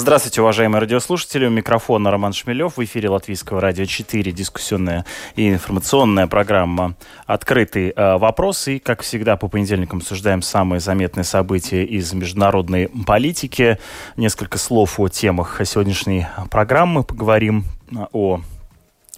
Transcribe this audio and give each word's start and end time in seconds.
Здравствуйте, 0.00 0.40
уважаемые 0.40 0.80
радиослушатели. 0.80 1.44
У 1.44 1.50
микрофона 1.50 2.10
Роман 2.10 2.32
Шмелев. 2.32 2.78
В 2.78 2.84
эфире 2.84 3.10
Латвийского 3.10 3.60
радио 3.60 3.84
4 3.84 4.32
дискуссионная 4.32 5.04
и 5.36 5.50
информационная 5.50 6.26
программа 6.26 6.94
«Открытый 7.26 7.92
э, 7.94 8.16
вопрос». 8.16 8.66
И, 8.68 8.78
как 8.78 9.02
всегда, 9.02 9.36
по 9.36 9.48
понедельникам 9.48 9.98
обсуждаем 9.98 10.40
самые 10.40 10.80
заметные 10.80 11.24
события 11.24 11.84
из 11.84 12.14
международной 12.14 12.88
политики. 13.06 13.78
Несколько 14.16 14.56
слов 14.56 14.98
о 14.98 15.08
темах 15.08 15.60
сегодняшней 15.66 16.26
программы. 16.50 17.04
Поговорим 17.04 17.66
о 18.12 18.40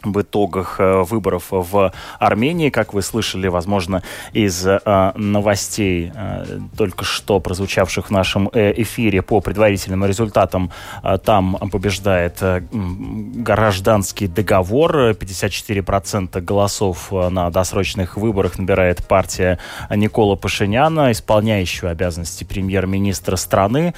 в 0.05 0.20
итогах 0.23 0.77
э, 0.79 1.02
выборов 1.02 1.47
в 1.51 1.92
Армении, 2.19 2.70
как 2.70 2.95
вы 2.95 3.02
слышали, 3.02 3.48
возможно, 3.48 4.02
из 4.33 4.66
э, 4.66 5.12
новостей, 5.15 6.12
э, 6.15 6.59
только 6.77 7.05
что 7.05 7.41
прозвучавших 7.41 8.09
в 8.09 8.11
нашем 8.11 8.48
эфире 8.52 9.23
по 9.23 9.41
предварительным 9.41 10.05
результатам, 10.05 10.70
там 11.25 11.56
побеждает 11.70 12.42
гражданский 12.70 14.27
договор. 14.27 15.11
54% 15.11 16.41
голосов 16.41 17.12
на 17.12 17.50
досрочных 17.50 18.16
выборах 18.16 18.59
набирает 18.59 19.06
партия 19.06 19.59
Никола 19.91 20.37
Пашиняна, 20.37 21.12
исполняющего 21.12 21.91
обязанности 21.91 22.44
премьер-министра 22.44 23.37
страны. 23.37 23.94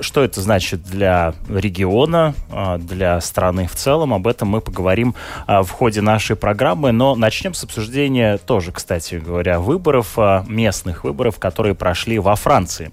Что 0.00 0.24
это 0.24 0.40
значит 0.40 0.82
для 0.82 1.34
региона, 1.48 2.34
для 2.78 3.20
страны 3.20 3.66
в 3.66 3.74
целом? 3.74 4.14
Об 4.14 4.26
этом 4.26 4.48
мы 4.48 4.60
поговорим 4.60 5.14
в 5.46 5.70
ходе 5.70 6.00
нашей 6.00 6.36
программы. 6.36 6.92
Но 6.92 7.14
начнем 7.14 7.54
с 7.54 7.64
обсуждения 7.64 8.38
тоже, 8.38 8.72
кстати 8.72 9.16
говоря, 9.16 9.60
выборов, 9.60 10.14
а, 10.16 10.44
местных 10.48 11.04
выборов, 11.04 11.38
которые 11.38 11.74
прошли 11.74 12.18
во 12.18 12.36
Франции. 12.36 12.92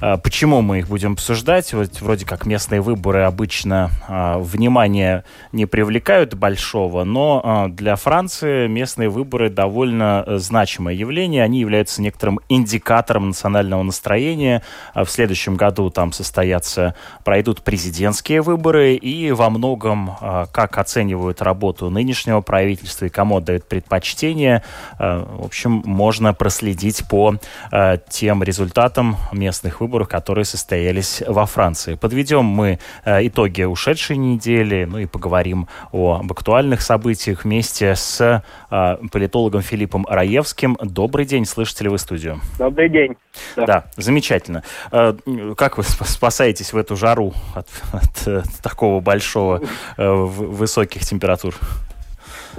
А, 0.00 0.16
почему 0.16 0.62
мы 0.62 0.80
их 0.80 0.88
будем 0.88 1.12
обсуждать? 1.12 1.72
Вот 1.72 2.00
вроде 2.00 2.24
как 2.24 2.46
местные 2.46 2.80
выборы 2.80 3.22
обычно 3.22 3.90
внимания 4.08 5.24
не 5.52 5.66
привлекают 5.66 6.34
большого, 6.34 7.04
но 7.04 7.68
для 7.70 7.96
Франции 7.96 8.66
местные 8.66 9.08
выборы 9.08 9.50
довольно 9.50 10.24
э, 10.26 10.38
значимое 10.38 10.94
явление. 10.94 11.42
Они 11.42 11.60
являются 11.60 12.02
некоторым 12.02 12.40
индикатором 12.48 13.28
национального 13.28 13.82
настроения. 13.82 14.62
В 14.94 15.06
следующем 15.06 15.56
году 15.56 15.90
там 15.90 16.12
состоятся, 16.12 16.94
пройдут 17.24 17.62
президентские 17.62 18.42
выборы, 18.42 18.94
и 18.94 19.32
во 19.32 19.50
многом, 19.50 20.16
как 20.52 20.78
оценивают 20.78 21.42
работу 21.42 21.85
нынешнего 21.90 22.40
правительства 22.40 23.06
и 23.06 23.08
кому 23.08 23.38
отдают 23.38 23.64
предпочтение. 23.64 24.62
Э, 24.98 25.24
в 25.26 25.46
общем, 25.46 25.82
можно 25.84 26.34
проследить 26.34 27.08
по 27.08 27.36
э, 27.72 27.98
тем 28.08 28.42
результатам 28.42 29.16
местных 29.32 29.80
выборов, 29.80 30.08
которые 30.08 30.44
состоялись 30.44 31.22
во 31.26 31.46
Франции. 31.46 31.94
Подведем 31.94 32.44
мы 32.44 32.78
э, 33.04 33.26
итоги 33.26 33.62
ушедшей 33.62 34.16
недели, 34.16 34.84
ну 34.84 34.98
и 34.98 35.06
поговорим 35.06 35.68
о, 35.92 36.18
об 36.20 36.32
актуальных 36.32 36.82
событиях 36.82 37.44
вместе 37.44 37.94
с 37.94 38.42
политологом 38.68 39.62
Филиппом 39.62 40.06
Раевским. 40.08 40.76
Добрый 40.82 41.24
день, 41.24 41.46
слышите 41.46 41.84
ли 41.84 41.90
вы 41.90 41.98
студию? 41.98 42.40
Добрый 42.58 42.88
день. 42.88 43.16
Да, 43.56 43.66
да 43.66 43.84
замечательно. 43.96 44.62
Как 44.90 45.78
вы 45.78 45.82
спасаетесь 45.84 46.72
в 46.72 46.76
эту 46.76 46.96
жару 46.96 47.32
от, 47.54 47.68
от 47.92 48.44
такого 48.62 49.00
большого 49.00 49.62
высоких 49.96 51.02
температур? 51.02 51.54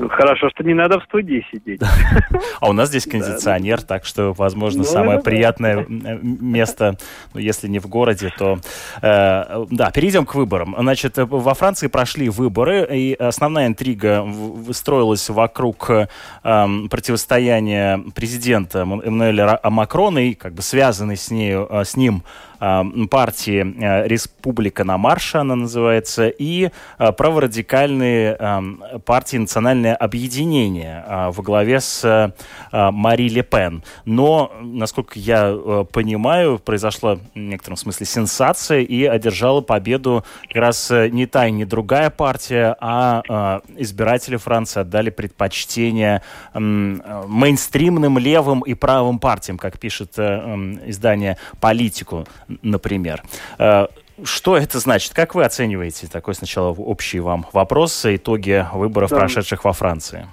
Хорошо, 0.09 0.49
что 0.49 0.63
не 0.63 0.73
надо 0.73 0.99
в 0.99 1.03
студии 1.03 1.45
сидеть. 1.51 1.81
А 2.59 2.69
у 2.69 2.73
нас 2.73 2.89
здесь 2.89 3.05
кондиционер, 3.05 3.81
так 3.81 4.05
что, 4.05 4.33
возможно, 4.33 4.79
ну, 4.79 4.85
самое 4.85 5.19
приятное 5.19 5.85
место, 5.87 6.97
ну, 7.33 7.39
если 7.39 7.67
не 7.67 7.79
в 7.79 7.87
городе, 7.87 8.31
то... 8.37 8.59
Э, 9.01 9.65
да, 9.69 9.91
перейдем 9.91 10.25
к 10.25 10.35
выборам. 10.35 10.75
Значит, 10.77 11.13
во 11.17 11.53
Франции 11.53 11.87
прошли 11.87 12.29
выборы, 12.29 12.87
и 12.91 13.13
основная 13.13 13.67
интрига 13.67 14.25
строилась 14.71 15.29
вокруг 15.29 15.89
эм, 16.43 16.89
противостояния 16.89 18.03
президента 18.15 18.79
Эммануэля 18.79 19.59
Макрона 19.63 20.19
и 20.19 20.33
как 20.33 20.53
бы 20.53 20.61
связанной 20.61 21.17
с, 21.17 21.31
э, 21.31 21.83
ним 21.95 22.23
партии 22.59 23.75
э, 23.77 24.07
«Республика 24.07 24.83
на 24.83 24.97
марше», 24.97 25.37
она 25.37 25.55
называется, 25.55 26.27
и 26.27 26.69
э, 26.97 27.11
праворадикальные 27.11 28.37
партии 29.05 29.37
«Национальное 29.37 29.95
объединение» 29.95 31.03
во 31.07 31.43
главе 31.43 31.79
с 31.79 32.33
Мари 32.71 33.29
Ле 33.29 33.43
Пен. 33.43 33.83
Но, 34.05 34.51
насколько 34.61 35.19
я 35.19 35.85
понимаю, 35.91 36.59
произошла 36.59 37.15
в 37.15 37.21
некотором 37.35 37.77
смысле 37.77 38.05
сенсация 38.05 38.81
и 38.81 39.05
одержала 39.05 39.61
победу 39.61 40.23
как 40.47 40.55
раз 40.55 40.89
не 40.89 41.25
та 41.25 41.47
и 41.47 41.51
не 41.51 41.65
другая 41.65 42.09
партия, 42.09 42.75
а 42.79 43.61
избиратели 43.75 44.37
Франции 44.37 44.81
отдали 44.81 45.09
предпочтение 45.09 46.21
мейнстримным 46.53 48.17
левым 48.17 48.61
и 48.61 48.73
правым 48.73 49.19
партиям, 49.19 49.57
как 49.57 49.79
пишет 49.79 50.17
издание 50.17 51.37
«Политику» 51.59 52.25
например. 52.61 53.21
Э, 53.59 53.87
что 54.23 54.57
это 54.57 54.79
значит? 54.79 55.13
Как 55.13 55.35
вы 55.35 55.43
оцениваете 55.43 56.07
такой 56.07 56.33
сначала 56.33 56.69
общий 56.69 57.19
вам 57.19 57.45
вопрос, 57.53 58.05
итоги 58.05 58.65
выборов, 58.73 59.11
да. 59.11 59.17
прошедших 59.17 59.63
во 59.63 59.73
Франции? 59.73 60.25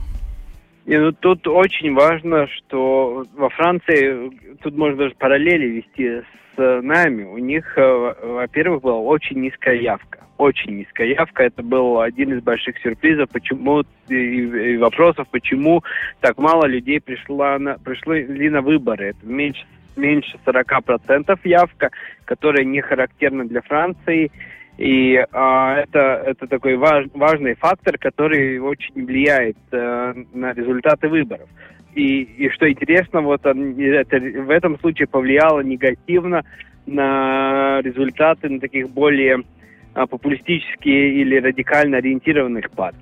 И, 0.86 0.96
ну, 0.96 1.12
тут 1.12 1.46
очень 1.46 1.94
важно, 1.94 2.46
что 2.48 3.24
во 3.36 3.48
Франции, 3.50 4.56
тут 4.62 4.76
можно 4.76 4.98
даже 4.98 5.14
параллели 5.14 5.66
вести 5.66 6.22
с 6.56 6.82
нами. 6.82 7.24
У 7.24 7.38
них, 7.38 7.76
э, 7.76 8.14
во-первых, 8.22 8.82
была 8.82 8.98
очень 8.98 9.40
низкая 9.40 9.76
явка. 9.76 10.20
Очень 10.36 10.78
низкая 10.78 11.08
явка. 11.08 11.44
Это 11.44 11.62
был 11.62 12.00
один 12.00 12.34
из 12.36 12.42
больших 12.42 12.78
сюрпризов, 12.78 13.30
почему 13.30 13.84
и, 14.08 14.14
и 14.14 14.76
вопросов, 14.76 15.26
почему 15.30 15.82
так 16.20 16.36
мало 16.38 16.66
людей 16.66 17.00
пришло 17.00 17.58
на, 17.58 17.78
пришли 17.78 18.50
на 18.50 18.60
выборы. 18.60 19.10
Это 19.10 19.26
меньше 19.26 19.64
меньше 19.96 20.38
40% 20.44 21.38
явка, 21.44 21.90
которая 22.24 22.64
не 22.64 22.80
характерна 22.80 23.46
для 23.46 23.62
Франции. 23.62 24.30
И 24.76 25.24
а, 25.32 25.76
это, 25.78 26.22
это 26.26 26.46
такой 26.46 26.76
важ, 26.76 27.06
важный 27.14 27.54
фактор, 27.54 27.96
который 27.96 28.58
очень 28.58 29.06
влияет 29.06 29.56
а, 29.72 30.14
на 30.32 30.52
результаты 30.52 31.08
выборов. 31.08 31.48
И, 31.94 32.22
и 32.22 32.48
что 32.50 32.68
интересно, 32.68 33.20
вот 33.20 33.46
он, 33.46 33.78
это 33.78 34.18
в 34.18 34.50
этом 34.50 34.78
случае 34.80 35.06
повлияло 35.06 35.60
негативно 35.60 36.42
на 36.86 37.80
результаты 37.82 38.48
на 38.48 38.58
таких 38.58 38.90
более 38.90 39.44
а, 39.94 40.06
популистические 40.06 41.20
или 41.20 41.38
радикально 41.38 41.98
ориентированных 41.98 42.70
партий. 42.72 42.98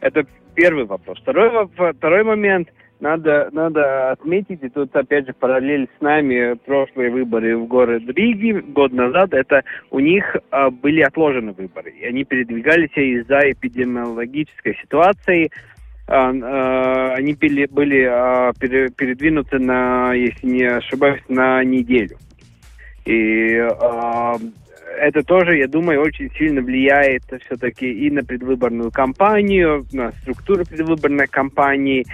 Это 0.00 0.26
первый 0.56 0.84
вопрос. 0.84 1.18
Второй, 1.20 1.68
второй 1.92 2.24
момент– 2.24 2.68
надо, 3.04 3.50
надо 3.52 4.12
отметить, 4.12 4.62
и 4.62 4.70
тут 4.70 4.96
опять 4.96 5.26
же 5.26 5.34
параллель 5.34 5.88
с 5.98 6.00
нами, 6.00 6.54
прошлые 6.64 7.10
выборы 7.10 7.56
в 7.58 7.66
город 7.66 8.02
Риги 8.06 8.52
год 8.52 8.92
назад, 8.92 9.34
это 9.34 9.62
у 9.90 10.00
них 10.00 10.36
а, 10.50 10.70
были 10.70 11.02
отложены 11.02 11.52
выборы. 11.52 11.90
И 11.90 12.06
они 12.06 12.24
передвигались 12.24 12.96
из-за 12.96 13.52
эпидемиологической 13.52 14.78
ситуации. 14.80 15.50
А, 16.06 16.30
а, 16.30 17.14
они 17.14 17.34
были, 17.34 17.66
были 17.66 18.08
а, 18.10 18.52
пере, 18.58 18.88
передвинуты 18.88 19.58
на, 19.58 20.14
если 20.14 20.46
не 20.46 20.64
ошибаюсь, 20.64 21.22
на 21.28 21.62
неделю. 21.62 22.16
И 23.04 23.58
а, 23.58 24.36
это 24.98 25.22
тоже, 25.22 25.58
я 25.58 25.68
думаю, 25.68 26.00
очень 26.00 26.30
сильно 26.38 26.62
влияет 26.62 27.22
все-таки 27.44 27.86
и 27.86 28.10
на 28.10 28.24
предвыборную 28.24 28.90
кампанию, 28.90 29.84
на 29.92 30.12
структуру 30.12 30.64
предвыборной 30.64 31.26
кампании, 31.26 32.06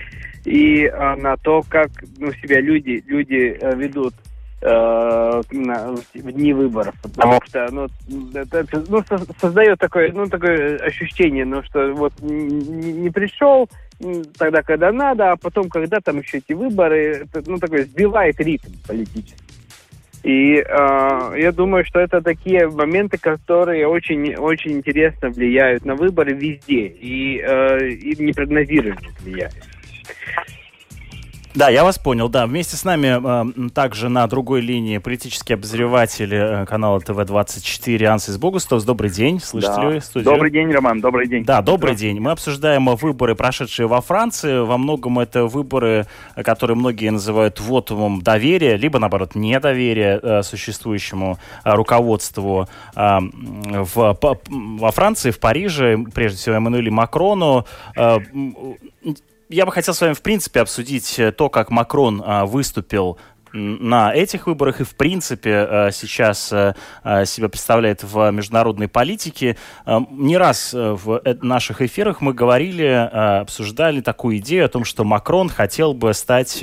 и 0.45 0.85
э, 0.85 1.15
на 1.17 1.37
то, 1.37 1.63
как 1.69 1.91
ну, 2.19 2.33
себя 2.33 2.61
люди, 2.61 3.03
люди 3.07 3.59
э, 3.61 3.75
ведут 3.77 4.15
э, 4.63 5.43
на, 5.51 5.95
в 6.15 6.33
дни 6.33 6.53
выборов. 6.53 6.95
Потому 7.03 7.41
что 7.45 7.67
ну, 7.71 7.89
это, 8.35 8.67
ну, 8.89 9.03
создает 9.41 9.79
такое, 9.79 10.13
ну, 10.13 10.27
такое 10.27 10.77
ощущение, 10.79 11.45
ну, 11.45 11.63
что 11.63 11.93
вот 11.93 12.13
не, 12.21 12.93
не 12.93 13.11
пришел 13.11 13.69
тогда, 14.39 14.63
когда 14.63 14.93
надо, 14.93 15.33
а 15.33 15.37
потом, 15.37 15.69
когда 15.69 16.01
там 16.01 16.21
еще 16.21 16.39
эти 16.39 16.55
выборы, 16.55 17.27
это, 17.33 17.43
ну, 17.47 17.59
такое 17.59 17.85
сбивает 17.85 18.41
ритм 18.41 18.71
политический. 18.87 19.51
И 20.23 20.57
э, 20.57 21.35
я 21.39 21.53
думаю, 21.53 21.85
что 21.87 21.99
это 21.99 22.21
такие 22.21 22.69
моменты, 22.69 23.17
которые 23.17 23.89
очень, 23.89 24.35
очень 24.35 24.73
интересно 24.73 25.31
влияют 25.31 25.87
на 25.87 25.95
выборы 25.95 26.35
везде 26.35 26.87
и, 26.87 27.41
э, 27.41 27.89
и 27.89 28.23
непрогнозируемо 28.23 29.01
влияют. 29.21 29.55
Да, 31.53 31.69
я 31.69 31.83
вас 31.83 31.99
понял, 31.99 32.29
да. 32.29 32.47
Вместе 32.47 32.77
с 32.77 32.85
нами 32.85 33.67
э, 33.67 33.71
также 33.71 34.09
на 34.09 34.27
другой 34.29 34.61
линии 34.61 34.99
политический 34.99 35.55
обозреватель 35.55 36.33
э, 36.33 36.65
канала 36.65 37.01
ТВ-24 37.01 38.05
Ансис 38.05 38.39
Богустов. 38.39 38.85
Добрый 38.85 39.11
день, 39.11 39.41
слышите 39.41 39.75
да. 39.75 39.91
ли 39.91 40.01
студию? 40.01 40.33
Добрый 40.33 40.53
день, 40.53 40.71
Роман, 40.71 41.01
добрый 41.01 41.27
день. 41.27 41.45
Да, 41.45 41.61
добрый 41.61 41.97
день. 41.97 42.21
Мы 42.21 42.31
обсуждаем 42.31 42.87
выборы, 42.95 43.35
прошедшие 43.35 43.89
во 43.89 44.01
Франции. 44.01 44.61
Во 44.61 44.79
многом 44.79 45.19
это 45.19 45.47
выборы, 45.47 46.07
которые 46.37 46.77
многие 46.77 47.11
называют 47.11 47.59
вотумом 47.59 48.23
доверия, 48.23 48.77
либо, 48.77 49.01
наоборот, 49.01 49.35
недоверия 49.35 50.21
э, 50.23 50.43
существующему 50.45 51.41
э, 51.65 51.75
руководству 51.75 52.69
э, 52.95 53.19
в, 53.21 54.15
по, 54.15 54.39
во 54.49 54.91
Франции, 54.93 55.33
в 55.33 55.41
Париже, 55.41 55.99
прежде 56.15 56.39
всего 56.39 56.55
Эммануэлю 56.55 56.93
Макрону. 56.93 57.67
Э, 57.97 58.19
я 59.50 59.67
бы 59.67 59.73
хотел 59.73 59.94
с 59.94 60.00
вами, 60.00 60.12
в 60.12 60.23
принципе, 60.23 60.61
обсудить 60.61 61.19
э, 61.19 61.32
то, 61.32 61.50
как 61.50 61.70
Макрон 61.70 62.23
а, 62.25 62.47
выступил 62.47 63.19
на 63.52 64.14
этих 64.14 64.47
выборах 64.47 64.81
и, 64.81 64.85
в 64.85 64.94
принципе, 64.94 65.67
э, 65.69 65.91
сейчас 65.93 66.52
э, 66.52 66.75
э, 67.05 67.25
себя 67.25 67.49
представляет 67.49 68.02
в 68.02 68.31
международной 68.31 68.88
политике. 68.88 69.56
Не 69.87 70.37
раз 70.37 70.73
в 70.73 71.20
наших 71.43 71.82
эфирах 71.82 72.20
мы 72.20 72.32
говорили, 72.32 72.85
обсуждали 72.85 74.00
такую 74.00 74.38
идею 74.38 74.67
о 74.67 74.69
том, 74.69 74.85
что 74.85 75.05
Макрон 75.05 75.49
хотел 75.49 75.94
бы 75.94 76.14
стать, 76.14 76.62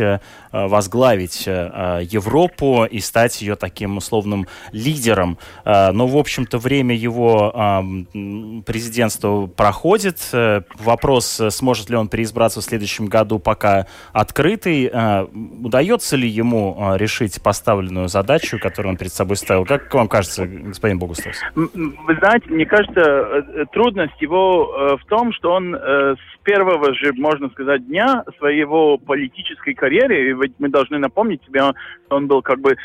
возглавить 0.51 1.45
Европу 1.45 2.85
и 2.85 2.99
стать 2.99 3.41
ее 3.41 3.55
таким 3.55 3.97
условным 3.97 4.47
лидером. 4.71 5.37
Но, 5.65 6.07
в 6.07 6.17
общем-то, 6.17 6.57
время 6.57 6.95
его 6.95 7.51
президентства 8.65 9.47
проходит. 9.47 10.19
Вопрос, 10.79 11.41
сможет 11.49 11.89
ли 11.89 11.95
он 11.95 12.07
переизбраться 12.07 12.61
в 12.61 12.63
следующем 12.63 13.07
году, 13.07 13.39
пока 13.39 13.87
открытый. 14.13 14.87
Удается 14.87 16.15
ли 16.15 16.29
ему 16.29 16.76
Э, 16.77 16.95
решить 16.95 17.41
поставленную 17.41 18.07
задачу, 18.07 18.59
которую 18.59 18.91
он 18.91 18.97
перед 18.97 19.11
собой 19.11 19.35
ставил. 19.35 19.65
Как 19.65 19.91
вам 19.95 20.07
кажется, 20.07 20.45
господин 20.45 20.99
Богуслав? 20.99 21.33
Вы 21.55 22.15
знаете, 22.19 22.45
мне 22.49 22.67
кажется, 22.67 23.01
э, 23.01 23.65
трудность 23.73 24.21
его 24.21 24.71
э, 24.77 24.97
в 24.97 25.05
том, 25.05 25.33
что 25.33 25.53
он 25.53 25.73
с 25.73 26.37
первого 26.43 26.93
же, 26.93 27.13
можно 27.13 27.49
сказать, 27.49 27.85
дня 27.87 28.23
своего 28.37 28.97
политической 28.97 29.73
карьеры, 29.73 30.33
ведь 30.33 30.53
мы 30.59 30.69
должны 30.69 30.97
напомнить 30.97 31.43
себе, 31.45 31.61
он 32.09 32.27
был 32.27 32.41
как 32.41 32.61
бы, 32.61 32.77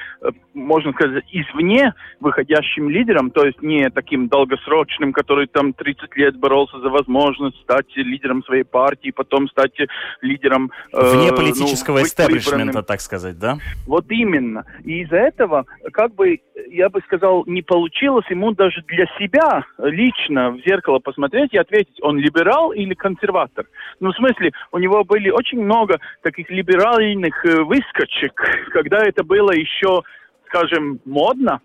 можно 0.54 0.92
сказать, 0.92 1.24
извне 1.30 1.94
выходящим 2.18 2.90
лидером, 2.90 3.30
то 3.30 3.44
есть 3.44 3.62
не 3.62 3.88
таким 3.90 4.26
долгосрочным, 4.26 5.12
который 5.12 5.46
там 5.46 5.74
30 5.74 6.16
лет 6.16 6.36
боролся 6.36 6.80
за 6.80 6.88
возможность 6.88 7.60
стать 7.60 7.86
лидером 7.94 8.42
своей 8.42 8.64
партии, 8.64 9.12
потом 9.14 9.48
стать 9.48 9.78
лидером... 10.22 10.72
Вне 10.92 11.30
ну, 11.30 11.36
политического 11.36 11.98
ну, 11.98 12.04
эстеблишмента, 12.04 12.82
так 12.82 13.00
сказать, 13.00 13.38
да? 13.38 13.58
Вот 13.86 14.04
именно. 14.10 14.64
И 14.84 15.02
из-за 15.02 15.16
этого, 15.16 15.66
как 15.92 16.14
бы, 16.14 16.40
я 16.68 16.88
бы 16.88 17.00
сказал, 17.00 17.44
не 17.46 17.62
получилось 17.62 18.26
ему 18.30 18.52
даже 18.52 18.82
для 18.86 19.06
себя 19.18 19.64
лично 19.78 20.50
в 20.50 20.60
зеркало 20.60 21.00
посмотреть 21.00 21.52
и 21.52 21.58
ответить, 21.58 21.98
он 22.00 22.18
либерал 22.18 22.72
или 22.72 22.94
консерватор. 22.94 23.66
Ну, 24.00 24.12
в 24.12 24.16
смысле, 24.16 24.52
у 24.70 24.78
него 24.78 25.04
были 25.04 25.30
очень 25.30 25.62
много 25.62 25.98
таких 26.22 26.48
либеральных 26.50 27.44
э, 27.44 27.62
выскочек, 27.62 28.32
когда 28.70 28.98
это 29.04 29.24
было 29.24 29.50
еще, 29.50 30.02
скажем, 30.46 31.00
модно. 31.04 31.60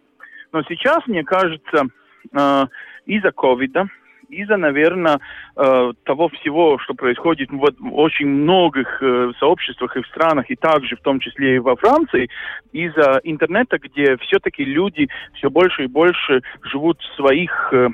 Но 0.52 0.64
сейчас, 0.64 1.06
мне 1.06 1.24
кажется, 1.24 1.86
э, 2.34 2.66
из-за 3.06 3.32
ковида, 3.32 3.88
из-за, 4.30 4.58
наверное, 4.58 5.20
э, 5.56 5.92
того 6.04 6.30
всего, 6.30 6.78
что 6.80 6.94
происходит 6.94 7.50
в 7.52 7.64
очень 7.94 8.28
многих 8.28 9.02
э, 9.02 9.32
сообществах 9.40 9.96
и 9.96 10.02
в 10.02 10.08
странах, 10.08 10.50
и 10.50 10.56
также 10.56 10.96
в 10.96 11.02
том 11.02 11.20
числе 11.20 11.56
и 11.56 11.60
во 11.60 11.76
Франции, 11.76 12.30
из-за 12.72 13.20
интернета, 13.24 13.78
где 13.80 14.18
все-таки 14.18 14.64
люди 14.64 15.08
все 15.34 15.50
больше 15.50 15.86
и 15.86 15.88
больше 15.88 16.42
живут 16.64 17.00
в 17.02 17.16
своих 17.16 17.70
э, 17.74 17.90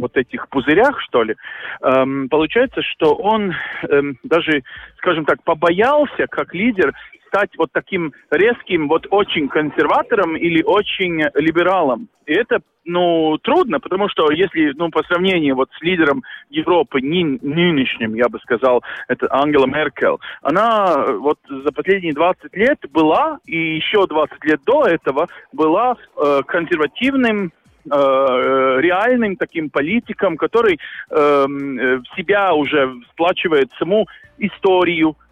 вот 0.00 0.16
этих 0.16 0.48
пузырях, 0.48 1.00
что 1.02 1.22
ли, 1.22 1.36
эм, 1.82 2.28
получается, 2.28 2.82
что 2.82 3.14
он 3.14 3.54
эм, 3.88 4.18
даже, 4.22 4.62
скажем 4.98 5.24
так, 5.24 5.42
побоялся 5.42 6.26
как 6.28 6.54
лидер 6.54 6.92
стать 7.28 7.50
вот 7.58 7.70
таким 7.72 8.12
резким, 8.30 8.88
вот 8.88 9.06
очень 9.10 9.48
консерватором 9.48 10.36
или 10.36 10.62
очень 10.62 11.22
либералом. 11.34 12.08
И 12.26 12.32
это, 12.32 12.60
ну, 12.84 13.38
трудно, 13.38 13.78
потому 13.78 14.08
что 14.08 14.30
если, 14.32 14.72
ну, 14.76 14.90
по 14.90 15.02
сравнению 15.04 15.54
вот 15.54 15.68
с 15.78 15.82
лидером 15.82 16.22
Европы, 16.50 17.00
ны, 17.00 17.38
нынешним, 17.42 18.14
я 18.14 18.28
бы 18.28 18.38
сказал, 18.40 18.82
это 19.08 19.26
Ангела 19.30 19.66
Меркель, 19.66 20.18
она 20.42 21.06
вот 21.18 21.38
за 21.48 21.72
последние 21.72 22.14
20 22.14 22.56
лет 22.56 22.78
была, 22.90 23.38
и 23.44 23.76
еще 23.76 24.06
20 24.06 24.44
лет 24.44 24.60
до 24.64 24.86
этого 24.86 25.28
была 25.52 25.96
э, 26.16 26.40
консервативным 26.46 27.52
Э, 27.88 28.78
реальным 28.80 29.36
таким 29.36 29.70
политиком, 29.70 30.36
который 30.36 30.80
эм, 31.10 31.78
э, 31.78 31.96
в 31.98 32.16
себя 32.16 32.52
уже 32.52 32.92
сплачивает 33.12 33.70
саму 33.78 34.06
историю, 34.38 35.10
э, 35.10 35.25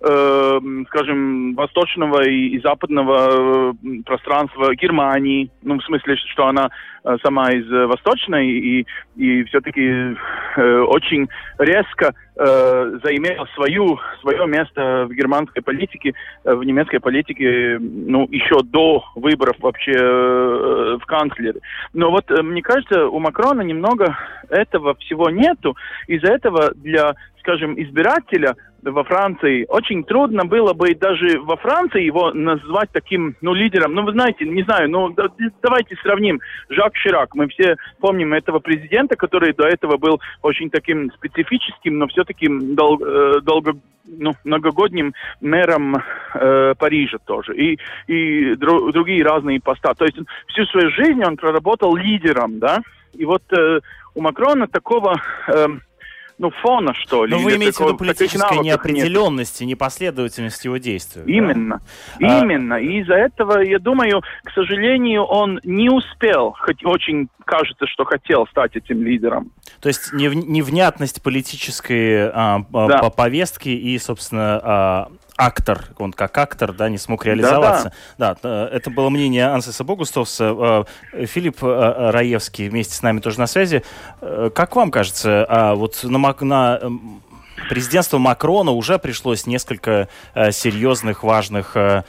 скажем, 0.88 1.54
восточного 1.54 2.28
и, 2.28 2.48
и 2.48 2.60
западного 2.60 3.72
э, 3.72 4.02
пространства 4.04 4.74
Германии, 4.74 5.50
ну, 5.62 5.78
в 5.78 5.84
смысле, 5.84 6.16
что 6.16 6.46
она 6.46 6.68
э, 7.04 7.16
сама 7.22 7.50
из 7.52 7.70
э, 7.70 7.86
восточной 7.86 8.50
и, 8.50 8.86
и 9.16 9.44
все-таки 9.44 10.16
очень 10.56 11.28
резко 11.58 12.14
э, 12.36 12.98
заимела 13.02 13.46
свою, 13.54 13.98
свое 14.20 14.46
место 14.46 15.06
в 15.08 15.14
германской 15.14 15.62
политике, 15.62 16.14
в 16.44 16.62
немецкой 16.64 16.98
политике, 16.98 17.78
ну, 17.80 18.26
еще 18.30 18.62
до 18.62 19.04
выборов 19.14 19.56
вообще 19.60 19.92
э, 19.92 20.98
в 21.00 21.06
канцлере. 21.06 21.60
Но 21.92 22.10
вот, 22.10 22.30
э, 22.30 22.42
мне 22.42 22.62
кажется, 22.62 23.06
у 23.06 23.18
Макрона 23.18 23.62
немного 23.62 24.16
этого 24.50 24.94
всего 24.96 25.30
нету, 25.30 25.76
из-за 26.06 26.32
этого 26.32 26.72
для, 26.74 27.14
скажем, 27.44 27.80
избирателя 27.80 28.56
во 28.82 29.04
Франции. 29.04 29.66
Очень 29.68 30.02
трудно 30.04 30.44
было 30.44 30.72
бы 30.72 30.94
даже 30.94 31.38
во 31.40 31.56
Франции 31.56 32.02
его 32.02 32.32
назвать 32.32 32.88
таким, 32.92 33.36
ну, 33.42 33.52
лидером. 33.52 33.94
Ну, 33.94 34.02
вы 34.02 34.12
знаете, 34.12 34.46
не 34.46 34.62
знаю, 34.62 34.90
ну, 34.90 35.10
да, 35.10 35.26
давайте 35.62 35.96
сравним. 36.02 36.40
Жак 36.70 36.96
Ширак, 36.96 37.34
мы 37.34 37.48
все 37.48 37.76
помним 38.00 38.32
этого 38.32 38.58
президента, 38.60 39.16
который 39.16 39.52
до 39.52 39.66
этого 39.66 39.98
был 39.98 40.20
очень 40.42 40.70
таким 40.70 41.12
специфическим, 41.12 41.98
но 41.98 42.06
все-таки 42.06 42.48
дол, 42.48 43.00
э, 43.02 43.40
долго, 43.42 43.74
ну, 44.06 44.32
многогодним 44.44 45.12
мэром 45.40 45.96
э, 46.34 46.74
Парижа 46.78 47.18
тоже. 47.26 47.54
И, 47.56 47.78
и 48.06 48.54
дру, 48.56 48.90
другие 48.90 49.22
разные 49.22 49.60
поста. 49.60 49.94
То 49.94 50.04
есть 50.04 50.16
всю 50.48 50.64
свою 50.66 50.90
жизнь 50.90 51.22
он 51.24 51.36
проработал 51.36 51.94
лидером, 51.94 52.58
да? 52.58 52.80
И 53.12 53.24
вот 53.24 53.42
э, 53.52 53.80
у 54.14 54.22
Макрона 54.22 54.66
такого... 54.66 55.20
Э, 55.48 55.66
ну, 56.38 56.50
фона, 56.50 56.94
что 56.94 57.24
ли. 57.24 57.30
Но 57.30 57.38
вы 57.38 57.56
имеете 57.56 57.78
в 57.78 57.86
виду 57.86 57.96
политической 57.96 58.58
неопределенности, 58.58 59.62
нет. 59.62 59.70
непоследовательности 59.70 60.66
его 60.66 60.78
действий. 60.78 61.22
Именно, 61.26 61.80
да? 62.18 62.40
именно. 62.40 62.74
И 62.74 63.00
из-за 63.00 63.14
этого, 63.14 63.60
я 63.60 63.78
думаю, 63.78 64.22
к 64.42 64.50
сожалению, 64.50 65.24
он 65.24 65.60
не 65.62 65.90
успел, 65.90 66.56
хоть 66.58 66.84
очень 66.84 67.28
кажется, 67.44 67.86
что 67.86 68.04
хотел 68.04 68.46
стать 68.48 68.74
этим 68.74 69.02
лидером. 69.02 69.52
То 69.80 69.88
есть 69.88 70.12
невнятность 70.12 71.22
политической 71.22 72.30
а, 72.30 72.64
да. 72.70 73.10
повестки 73.10 73.68
и, 73.68 73.98
собственно, 73.98 74.60
а, 74.62 75.08
актор, 75.36 75.86
он 75.98 76.12
как 76.12 76.36
актор, 76.38 76.72
да, 76.72 76.88
не 76.88 76.98
смог 76.98 77.24
реализоваться. 77.24 77.92
Да, 78.18 78.34
да. 78.34 78.66
да 78.66 78.68
это 78.68 78.90
было 78.90 79.10
мнение 79.10 79.46
Ансеса 79.46 79.84
Богустовса. 79.84 80.86
Э, 81.12 81.26
Филипп 81.26 81.62
э, 81.62 82.10
Раевский 82.10 82.68
вместе 82.68 82.94
с 82.94 83.02
нами 83.02 83.20
тоже 83.20 83.38
на 83.38 83.46
связи. 83.46 83.82
Э, 84.20 84.50
как 84.54 84.76
вам 84.76 84.90
кажется, 84.90 85.44
а 85.48 85.74
вот 85.74 86.00
на, 86.04 86.18
на 86.40 86.80
президентству 87.68 88.18
Макрона 88.18 88.70
уже 88.70 88.98
пришлось 88.98 89.46
несколько 89.46 90.08
э, 90.34 90.52
серьезных, 90.52 91.22
важных 91.22 91.76
э, 91.76 92.02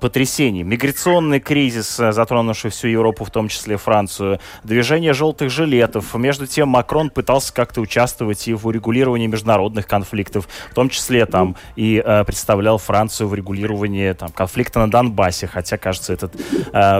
потрясений. 0.00 0.62
Миграционный 0.62 1.40
кризис, 1.40 1.98
э, 1.98 2.12
затронувший 2.12 2.70
всю 2.70 2.88
Европу, 2.88 3.24
в 3.24 3.30
том 3.30 3.48
числе 3.48 3.76
Францию, 3.76 4.40
движение 4.64 5.12
желтых 5.12 5.50
жилетов. 5.50 6.14
Между 6.14 6.46
тем, 6.46 6.68
Макрон 6.68 7.10
пытался 7.10 7.52
как-то 7.52 7.80
участвовать 7.80 8.48
и 8.48 8.54
в 8.54 8.66
урегулировании 8.66 9.26
международных 9.26 9.86
конфликтов, 9.86 10.48
в 10.70 10.74
том 10.74 10.88
числе 10.88 11.26
там 11.26 11.56
и 11.76 12.02
представлял 12.26 12.78
Францию 12.78 13.28
в 13.28 13.32
урегулировании 13.32 14.12
там, 14.12 14.30
конфликта 14.30 14.80
на 14.80 14.90
Донбассе, 14.90 15.46
хотя, 15.46 15.76
кажется, 15.76 16.12
это 16.12 16.30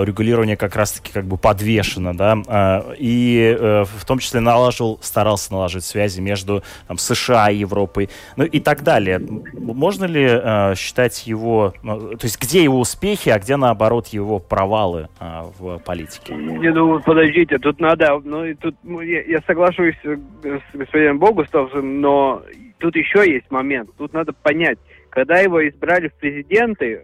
урегулирование 0.01 0.57
как 0.57 0.77
раз-таки 0.77 1.13
как 1.13 1.27
бы 1.27 1.37
подвешено, 1.37 2.15
да, 2.15 2.85
и 2.99 3.57
в 3.61 4.05
том 4.05 4.19
числе 4.19 4.41
налаживал, 4.41 4.99
старался 5.03 5.53
наложить 5.53 5.85
связи 5.85 6.21
между 6.21 6.63
там, 6.89 6.99
США 6.99 7.51
и 7.51 7.59
Европой, 7.59 8.00
Европой, 8.01 8.09
ну 8.37 8.45
и 8.45 8.61
так 8.61 8.83
далее. 8.83 9.21
Можно 9.53 10.05
ли 10.05 10.27
э, 10.27 10.75
считать 10.77 11.27
его, 11.27 11.75
ну, 11.83 12.17
то 12.17 12.25
есть 12.25 12.41
где 12.41 12.63
его 12.63 12.81
успехи, 12.81 13.31
а 13.31 13.39
где 13.39 13.57
наоборот 13.57 14.09
его 14.09 14.39
провалы 14.39 15.09
э, 15.21 15.43
в 15.59 15.79
политике? 15.79 16.35
Не, 16.35 16.71
ну 16.73 17.01
подождите, 17.01 17.59
тут 17.59 17.81
надо, 17.81 18.21
ну 18.25 18.45
и 18.45 18.55
тут 18.55 18.75
ну, 18.83 19.01
я, 19.01 19.23
я 19.23 19.41
соглашусь 19.47 19.97
с 20.03 20.77
господином 20.77 21.19
Богустовым, 21.19 22.01
но 22.01 22.43
тут 22.79 22.97
еще 22.97 23.31
есть 23.31 23.51
момент. 23.51 23.91
Тут 23.99 24.13
надо 24.13 24.33
понять, 24.33 24.79
Когда 25.11 25.39
его 25.39 25.67
избрали 25.69 26.09
в 26.09 26.15
президенты, 26.15 27.03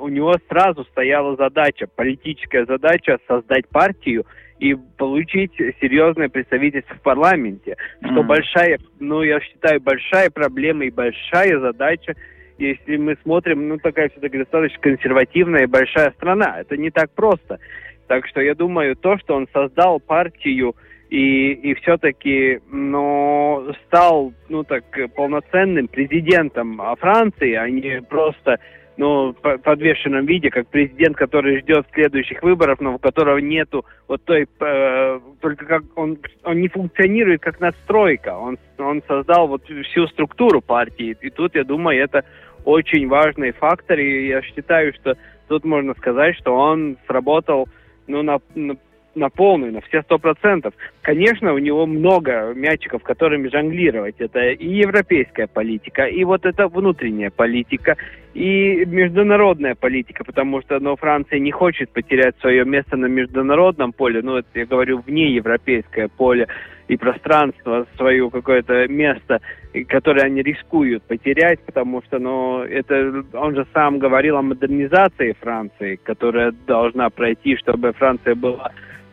у 0.00 0.08
него 0.08 0.34
сразу 0.48 0.84
стояла 0.84 1.36
задача, 1.36 1.86
политическая 1.86 2.64
задача 2.66 3.18
создать 3.26 3.68
партию 3.68 4.24
и 4.60 4.74
получить 4.74 5.52
серьезное 5.80 6.28
представительство 6.28 6.94
в 6.94 7.00
парламенте, 7.00 7.76
что 8.04 8.22
большая, 8.22 8.78
ну, 9.00 9.22
я 9.22 9.40
считаю, 9.40 9.80
большая 9.80 10.30
проблема 10.30 10.84
и 10.84 10.90
большая 10.90 11.58
задача, 11.58 12.14
если 12.58 12.98
мы 12.98 13.16
смотрим, 13.22 13.68
ну, 13.68 13.78
такая 13.78 14.10
все-таки 14.10 14.36
достаточно 14.36 14.78
консервативная 14.80 15.62
и 15.62 15.66
большая 15.66 16.10
страна. 16.12 16.60
Это 16.60 16.76
не 16.76 16.90
так 16.90 17.10
просто. 17.12 17.58
Так 18.06 18.26
что 18.28 18.42
я 18.42 18.54
думаю, 18.54 18.96
то, 18.96 19.16
что 19.18 19.34
он 19.34 19.48
создал 19.50 19.98
партию 19.98 20.76
и, 21.08 21.52
и 21.52 21.74
все-таки 21.76 22.60
ну, 22.70 23.72
стал 23.86 24.34
ну, 24.50 24.62
так, 24.64 24.84
полноценным 25.16 25.88
президентом 25.88 26.82
Франции, 26.98 27.54
а 27.54 27.68
не 27.70 28.02
просто 28.02 28.58
ну, 28.96 29.32
подвешенном 29.32 30.26
виде, 30.26 30.50
как 30.50 30.68
президент, 30.68 31.16
который 31.16 31.60
ждет 31.60 31.86
следующих 31.92 32.42
выборов, 32.42 32.80
но 32.80 32.94
у 32.94 32.98
которого 32.98 33.38
нету 33.38 33.84
вот 34.08 34.22
той, 34.24 34.46
э, 34.60 35.20
только 35.40 35.66
как 35.66 35.82
он, 35.96 36.18
он 36.44 36.60
не 36.60 36.68
функционирует 36.68 37.40
как 37.40 37.60
надстройка, 37.60 38.36
он, 38.36 38.58
он 38.78 39.02
создал 39.06 39.48
вот 39.48 39.62
всю 39.64 40.06
структуру 40.08 40.60
партии, 40.60 41.16
и 41.20 41.30
тут, 41.30 41.54
я 41.54 41.64
думаю, 41.64 42.02
это 42.02 42.24
очень 42.64 43.08
важный 43.08 43.52
фактор, 43.52 43.98
и 43.98 44.28
я 44.28 44.42
считаю, 44.42 44.92
что 44.94 45.16
тут 45.48 45.64
можно 45.64 45.94
сказать, 45.94 46.36
что 46.36 46.54
он 46.54 46.98
сработал 47.06 47.68
ну, 48.06 48.22
на, 48.22 48.38
на 48.54 48.76
на 49.14 49.28
полную, 49.28 49.72
на 49.72 49.80
все 49.82 50.02
сто 50.02 50.18
процентов. 50.18 50.74
Конечно, 51.10 51.52
у 51.54 51.58
него 51.58 51.86
много 51.86 52.52
мячиков, 52.54 53.02
которыми 53.02 53.48
жонглировать. 53.48 54.14
Это 54.20 54.50
и 54.50 54.68
европейская 54.68 55.48
политика, 55.48 56.04
и 56.04 56.22
вот 56.22 56.46
эта 56.46 56.68
внутренняя 56.68 57.30
политика, 57.30 57.96
и 58.32 58.84
международная 58.86 59.74
политика, 59.74 60.22
потому 60.22 60.62
что 60.62 60.78
ну, 60.78 60.94
Франция 60.94 61.40
не 61.40 61.50
хочет 61.50 61.90
потерять 61.90 62.36
свое 62.38 62.64
место 62.64 62.96
на 62.96 63.06
международном 63.06 63.92
поле, 63.92 64.22
ну, 64.22 64.36
это 64.36 64.46
я 64.54 64.66
говорю, 64.66 65.02
вне 65.04 65.34
европейское 65.34 66.06
поле 66.06 66.46
и 66.86 66.96
пространство, 66.96 67.88
свое 67.96 68.30
какое-то 68.30 68.86
место, 68.86 69.40
которое 69.88 70.26
они 70.26 70.42
рискуют 70.42 71.02
потерять, 71.02 71.58
потому 71.66 72.02
что, 72.02 72.20
ну, 72.20 72.62
это, 72.62 73.24
он 73.32 73.56
же 73.56 73.66
сам 73.74 73.98
говорил 73.98 74.36
о 74.36 74.42
модернизации 74.42 75.34
Франции, 75.40 75.98
которая 76.04 76.52
должна 76.68 77.10
пройти, 77.10 77.56
чтобы 77.56 77.92
Франция 77.94 78.36
была 78.36 78.70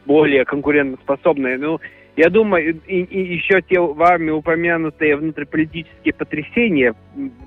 более 0.07 0.45
конкурентоспособные. 0.45 1.57
Ну, 1.57 1.79
я 2.15 2.29
думаю, 2.29 2.81
и, 2.87 3.01
и 3.03 3.35
еще 3.35 3.61
те 3.61 3.79
вами 3.79 4.31
упомянутые 4.31 5.17
внутриполитические 5.17 6.13
потрясения, 6.13 6.95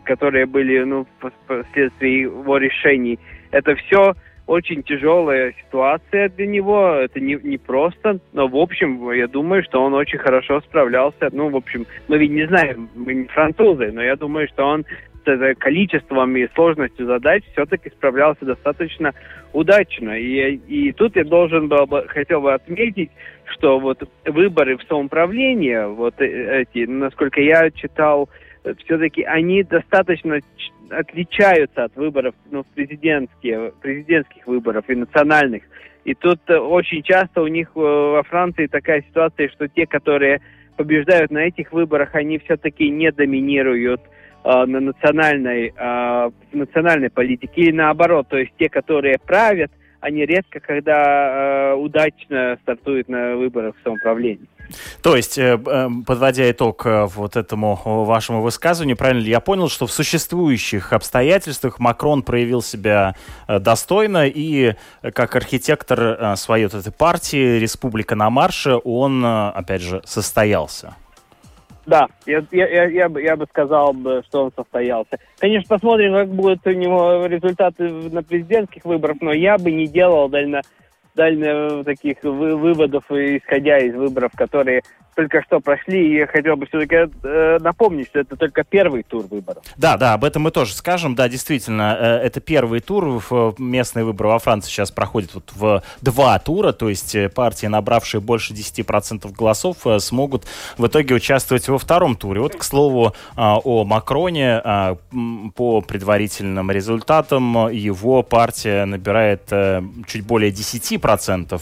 которые 0.05 0.47
были 0.47 0.85
ну, 0.85 1.07
вследствие 1.73 2.21
его 2.21 2.59
решений, 2.59 3.19
это 3.51 3.75
все 3.75 4.15
очень 4.47 4.83
тяжелая 4.83 5.55
ситуация 5.65 6.29
для 6.29 6.47
него, 6.47 6.89
это 6.89 7.21
не, 7.21 7.39
не 7.43 7.57
просто, 7.57 8.19
но 8.33 8.49
в 8.49 8.57
общем, 8.57 9.11
я 9.13 9.29
думаю, 9.29 9.63
что 9.63 9.81
он 9.81 9.95
очень 9.95 10.19
хорошо 10.19 10.61
справлялся. 10.63 11.29
Ну, 11.31 11.51
в 11.51 11.57
общем, 11.57 11.87
мы 12.09 12.19
ведь 12.19 12.33
не 12.33 12.47
знаем, 12.49 12.89
мы 12.97 13.15
не 13.15 13.25
французы, 13.27 13.93
но 13.93 14.03
я 14.03 14.17
думаю, 14.17 14.49
что 14.49 14.65
он 14.65 14.85
с 15.25 15.55
количеством 15.59 16.37
и 16.37 16.49
сложностью 16.55 17.07
задач 17.07 17.45
все-таки 17.53 17.91
справлялся 17.91 18.45
достаточно 18.45 19.13
удачно. 19.53 20.19
И, 20.19 20.57
и 20.57 20.93
тут 20.93 21.17
я 21.17 21.25
должен 21.25 21.69
был 21.69 21.87
бы, 21.87 22.07
хотел 22.09 22.41
бы 22.41 22.53
отметить, 22.53 23.11
что 23.47 23.79
вот 23.79 24.03
выборы 24.25 24.77
в 24.77 24.83
самоуправление, 24.85 25.89
вот 25.89 26.21
э, 26.21 26.63
эти, 26.63 26.87
насколько 26.87 27.41
я 27.41 27.71
читал, 27.71 28.29
все-таки 28.85 29.23
они 29.23 29.63
достаточно 29.63 30.41
отличаются 30.91 31.85
от 31.85 31.97
выборов, 31.97 32.35
ну, 32.51 32.65
президентские, 32.75 33.73
президентских 33.81 34.47
выборов 34.47 34.85
и 34.89 34.95
национальных. 34.95 35.63
И 36.05 36.15
тут 36.15 36.41
э, 36.49 36.57
очень 36.57 37.03
часто 37.03 37.43
у 37.43 37.47
них 37.47 37.69
э, 37.75 37.81
во 37.81 38.23
Франции 38.23 38.67
такая 38.67 39.03
ситуация, 39.03 39.49
что 39.49 39.69
те, 39.69 39.87
которые 39.87 40.41
побеждают 40.77 41.31
на 41.31 41.39
этих 41.39 41.73
выборах, 41.73 42.15
они 42.15 42.39
все-таки 42.39 42.89
не 42.89 43.13
доминируют 43.13 44.01
Э, 44.01 44.20
на 44.45 44.81
национальной, 44.81 45.73
э, 45.77 46.31
национальной 46.53 47.11
политике 47.11 47.61
или 47.63 47.73
наоборот, 47.73 48.29
то 48.29 48.39
есть 48.39 48.53
те, 48.59 48.69
которые 48.69 49.19
правят, 49.19 49.71
они 50.01 50.25
редко 50.25 50.61
когда 50.61 51.73
э, 51.73 51.75
удачно 51.75 52.59
стартуют 52.63 53.09
на 53.09 53.37
выборах 53.37 53.75
в 53.77 53.83
самоуправлении. 53.83 54.47
То 55.03 55.17
есть, 55.17 55.37
подводя 56.07 56.49
итог 56.49 56.87
вот 56.87 57.37
этому 57.37 57.75
вашему 57.85 58.41
высказыванию, 58.41 58.97
правильно 58.97 59.21
ли 59.21 59.31
я 59.31 59.41
понял, 59.41 59.69
что 59.69 59.89
в 59.89 59.93
существующих 59.93 60.93
обстоятельствах 60.93 61.81
Макрон 61.81 62.23
проявил 62.23 62.63
себя 62.63 63.17
достойно 63.49 64.29
и 64.29 64.75
как 65.13 65.35
архитектор 65.35 66.37
своей 66.37 66.67
вот 66.67 66.75
этой 66.75 66.93
партии 66.93 67.59
«Республика 67.59 68.15
на 68.15 68.31
марше» 68.31 68.77
он, 68.85 69.25
опять 69.25 69.83
же, 69.83 70.03
состоялся? 70.05 70.95
Да, 71.87 72.07
я, 72.27 72.45
я, 72.51 72.85
я, 72.87 73.09
бы, 73.09 73.23
я 73.23 73.37
бы 73.37 73.47
сказал, 73.47 73.95
что 74.27 74.45
он 74.45 74.53
состоялся. 74.55 75.19
Конечно, 75.39 75.67
посмотрим, 75.69 76.13
как 76.13 76.29
будут 76.29 76.67
у 76.67 76.73
него 76.73 77.27
результаты 77.27 77.89
на 77.89 78.23
президентских 78.23 78.85
выборах, 78.85 79.17
но 79.21 79.33
я 79.33 79.57
бы 79.57 79.71
не 79.71 79.87
делал 79.87 80.29
дально, 80.29 80.61
дально 81.21 81.85
таких 81.85 82.17
выводов, 82.23 83.05
исходя 83.11 83.79
из 83.79 83.95
выборов, 83.95 84.33
которые 84.35 84.83
только 85.15 85.43
что 85.43 85.61
прошли, 85.61 86.09
и 86.09 86.17
я 86.19 86.27
хотел 86.27 86.57
бы 86.57 86.67
все-таки 86.67 86.97
э, 87.23 87.59
напомнить, 87.61 88.07
что 88.07 88.21
это 88.21 88.37
только 88.37 88.65
первый 88.65 89.03
тур 89.03 89.27
выборов. 89.31 89.63
Да, 89.77 89.99
да, 89.99 90.15
об 90.15 90.25
этом 90.25 90.43
мы 90.43 90.51
тоже 90.51 90.73
скажем. 90.75 91.15
Да, 91.15 91.29
действительно, 91.29 91.97
э, 92.01 92.27
это 92.27 92.41
первый 92.41 92.81
тур. 92.81 93.21
В, 93.29 93.55
местные 93.59 94.05
выборы 94.05 94.31
во 94.31 94.39
Франции 94.39 94.71
сейчас 94.71 94.91
проходят 94.91 95.35
вот 95.35 95.53
в 95.55 95.83
два 96.01 96.39
тура, 96.39 96.73
то 96.73 96.89
есть 96.89 97.15
э, 97.15 97.29
партии, 97.29 97.67
набравшие 97.67 98.23
больше 98.23 98.55
10% 98.55 99.31
голосов, 99.37 99.87
э, 99.87 99.99
смогут 99.99 100.47
в 100.79 100.87
итоге 100.87 101.15
участвовать 101.15 101.69
во 101.69 101.79
втором 101.79 102.17
туре. 102.17 102.41
Вот, 102.41 102.57
к 102.57 102.63
слову, 102.63 103.09
э, 103.09 103.41
о 103.41 103.85
Макроне. 103.85 104.63
Э, 104.65 104.97
по 105.55 105.83
предварительным 105.83 106.71
результатам 106.71 107.69
его 107.69 108.23
партия 108.23 108.87
набирает 108.87 109.43
э, 109.51 109.83
чуть 110.07 110.25
более 110.25 110.51
10%, 110.51 111.01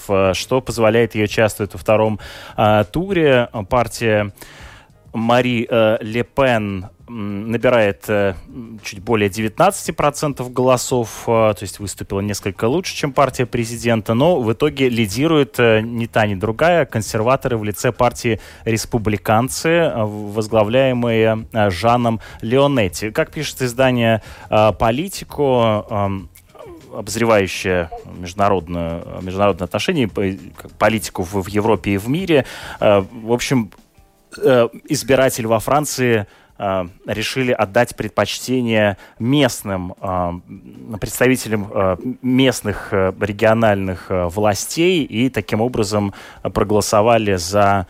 э, 0.08 0.32
что 0.34 0.60
позволяет 0.60 1.14
ей 1.14 1.24
участвовать 1.24 1.72
во 1.72 1.78
втором 1.78 2.18
э, 2.56 2.84
туре 2.90 3.48
партия 3.68 4.32
Мари 5.12 5.66
э, 5.68 5.98
Ле 6.00 6.24
Пен 6.24 6.88
набирает 7.08 8.04
э, 8.08 8.34
чуть 8.82 9.00
более 9.00 9.30
19% 9.30 10.50
голосов, 10.50 11.24
э, 11.26 11.54
то 11.54 11.62
есть 11.62 11.78
выступила 11.78 12.20
несколько 12.20 12.66
лучше, 12.66 12.94
чем 12.94 13.12
партия 13.12 13.46
президента, 13.46 14.14
но 14.14 14.40
в 14.40 14.52
итоге 14.52 14.88
лидирует 14.88 15.58
э, 15.58 15.80
ни 15.80 16.06
та, 16.06 16.26
ни 16.26 16.34
другая 16.34 16.84
консерваторы 16.84 17.56
в 17.56 17.64
лице 17.64 17.92
партии 17.92 18.40
республиканцы, 18.64 19.68
э, 19.68 20.04
возглавляемые 20.04 21.46
э, 21.52 21.70
Жаном 21.70 22.20
Леонетти. 22.42 23.10
Как 23.10 23.30
пишет 23.30 23.62
издание 23.62 24.22
э, 24.50 24.72
«Политику», 24.72 25.86
э, 25.88 26.08
обозревающая 26.94 27.90
международную, 28.18 29.22
международные 29.22 29.64
отношения, 29.64 30.08
политику 30.78 31.22
в, 31.22 31.42
в 31.42 31.48
Европе 31.48 31.92
и 31.92 31.96
в 31.98 32.08
мире. 32.08 32.44
Э, 32.80 33.00
в 33.00 33.32
общем, 33.32 33.70
э, 34.36 34.68
избиратель 34.88 35.46
во 35.46 35.60
Франции 35.60 36.26
решили 36.58 37.52
отдать 37.52 37.94
предпочтение 37.94 38.96
местным 39.18 39.94
э, 40.00 40.32
представителям 41.00 41.70
э, 41.72 41.96
местных 42.22 42.92
региональных 42.92 44.06
властей 44.08 45.04
и 45.04 45.28
таким 45.30 45.60
образом 45.60 46.12
проголосовали 46.42 47.36
за 47.36 47.86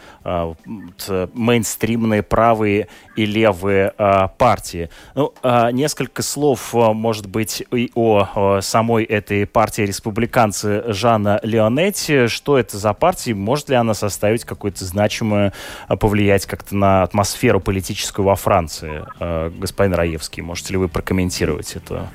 мейнстримные 1.34 2.22
правые 2.22 2.88
и 3.16 3.24
левые 3.24 3.92
партии. 4.36 4.90
Ну, 5.14 5.32
несколько 5.72 6.22
слов, 6.22 6.74
может 6.74 7.26
быть, 7.26 7.64
и 7.72 7.90
о 7.94 8.60
самой 8.60 9.04
этой 9.04 9.46
партии 9.46 9.82
республиканцы 9.82 10.84
Жана 10.92 11.40
Леонетти. 11.42 12.26
Что 12.26 12.58
это 12.58 12.76
за 12.76 12.92
партия? 12.92 13.34
Может 13.34 13.70
ли 13.70 13.76
она 13.76 13.94
составить 13.94 14.44
какое-то 14.44 14.84
значимое, 14.84 15.52
повлиять 15.88 16.46
как-то 16.46 16.76
на 16.76 17.02
атмосферу 17.02 17.60
политическую 17.60 18.26
во 18.26 18.36
Франции? 18.36 18.57
Франции, 18.58 19.04
э, 19.20 19.50
господин 19.50 19.94
Раевский. 19.94 20.42
Можете 20.42 20.72
ли 20.72 20.78
вы 20.78 20.88
прокомментировать 20.88 21.76
эту 21.76 22.08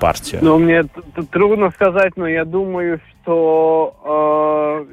партию? 0.00 0.40
Ну, 0.44 0.56
мне 0.58 0.84
трудно 1.32 1.70
сказать, 1.70 2.12
но 2.16 2.28
я 2.28 2.44
думаю, 2.44 3.00
что 3.22 4.86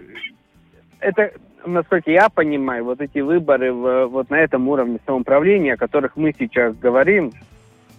э, 1.00 1.08
это, 1.08 1.32
насколько 1.64 2.10
я 2.10 2.30
понимаю, 2.30 2.86
вот 2.86 3.02
эти 3.02 3.20
выборы 3.20 3.72
в, 3.72 4.08
вот 4.08 4.32
на 4.32 4.40
этом 4.40 4.68
уровне 4.68 4.98
самоуправления, 5.06 5.76
о 5.76 5.78
которых 5.78 6.16
мы 6.16 6.34
сейчас 6.38 6.76
говорим, 6.76 7.34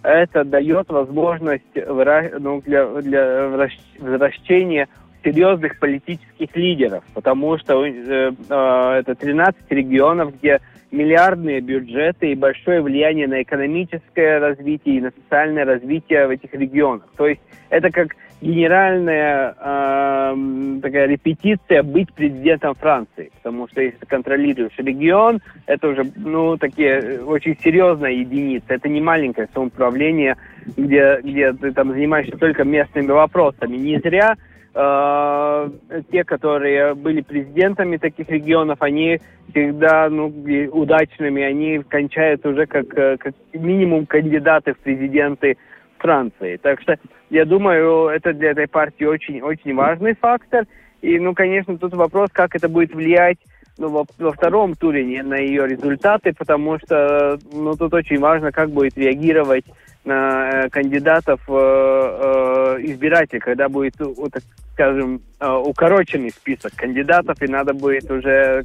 это 0.03 0.43
дает 0.43 0.89
возможность 0.89 1.75
выра... 1.75 2.29
ну, 2.37 2.61
для, 2.65 2.87
для 2.87 3.47
возвращения 3.99 4.89
серьезных 5.23 5.79
политических 5.79 6.53
лидеров, 6.57 7.05
потому 7.13 7.57
что 7.57 7.85
э, 7.85 8.31
э, 8.49 8.99
это 8.99 9.15
13 9.15 9.61
регионов, 9.69 10.37
где 10.37 10.59
миллиардные 10.91 11.59
бюджеты 11.59 12.31
и 12.31 12.35
большое 12.35 12.81
влияние 12.81 13.27
на 13.27 13.41
экономическое 13.41 14.39
развитие 14.39 14.97
и 14.97 15.01
на 15.01 15.11
социальное 15.11 15.65
развитие 15.65 16.27
в 16.27 16.29
этих 16.29 16.53
регионах. 16.53 17.07
То 17.17 17.27
есть 17.27 17.41
это 17.69 17.91
как 17.91 18.15
генеральная 18.41 19.55
э, 19.59 20.79
такая 20.81 21.07
репетиция 21.07 21.83
быть 21.83 22.13
президентом 22.13 22.75
Франции, 22.75 23.31
потому 23.37 23.67
что 23.67 23.81
если 23.81 23.97
ты 23.97 24.05
контролируешь 24.05 24.77
регион, 24.77 25.41
это 25.65 25.87
уже 25.89 26.11
ну 26.15 26.57
такие 26.57 27.21
очень 27.23 27.57
серьезная 27.63 28.11
единица, 28.11 28.65
это 28.69 28.87
не 28.87 29.01
маленькое 29.01 29.49
самоуправление, 29.53 30.37
где 30.65 31.19
где 31.23 31.51
ты 31.53 31.71
там 31.71 31.91
занимаешься 31.91 32.37
только 32.37 32.63
местными 32.63 33.07
вопросами. 33.07 33.75
Не 33.75 33.99
зря 33.99 34.35
э, 34.35 34.56
те, 36.11 36.23
которые 36.23 36.93
были 36.93 37.21
президентами 37.21 37.97
таких 37.97 38.29
регионов, 38.29 38.81
они 38.81 39.19
всегда 39.49 40.07
ну, 40.09 40.27
удачными, 40.71 41.41
они 41.41 41.79
кончаются 41.79 42.49
уже 42.49 42.67
как, 42.67 42.85
э, 42.95 43.17
как 43.17 43.33
минимум 43.53 44.05
кандидаты 44.05 44.73
в 44.73 44.77
президенты 44.77 45.57
Франции. 45.97 46.57
Так 46.57 46.81
что 46.81 46.97
я 47.31 47.45
думаю, 47.45 48.07
это 48.09 48.33
для 48.33 48.51
этой 48.51 48.67
партии 48.67 49.05
очень-очень 49.05 49.73
важный 49.73 50.15
фактор. 50.15 50.65
И, 51.01 51.19
ну, 51.19 51.33
конечно, 51.33 51.77
тут 51.77 51.95
вопрос, 51.95 52.29
как 52.31 52.55
это 52.55 52.69
будет 52.69 52.93
влиять 52.93 53.37
ну, 53.79 53.89
во, 53.89 54.05
во 54.19 54.31
втором 54.31 54.75
туре 54.75 55.23
на 55.23 55.37
ее 55.37 55.67
результаты, 55.67 56.33
потому 56.33 56.77
что 56.79 57.39
ну, 57.51 57.75
тут 57.75 57.93
очень 57.93 58.19
важно, 58.19 58.51
как 58.51 58.69
будет 58.69 58.97
реагировать 58.97 59.65
э, 59.67 59.86
кандидатов 60.07 61.41
э, 61.47 61.53
э, 61.53 62.77
избиратель, 62.83 63.39
когда 63.39 63.67
будет, 63.67 63.95
так 63.97 64.43
скажем, 64.73 65.21
э, 65.39 65.49
укороченный 65.49 66.29
список 66.29 66.73
кандидатов, 66.75 67.41
и 67.41 67.47
надо 67.47 67.73
будет 67.73 68.09
уже 68.09 68.63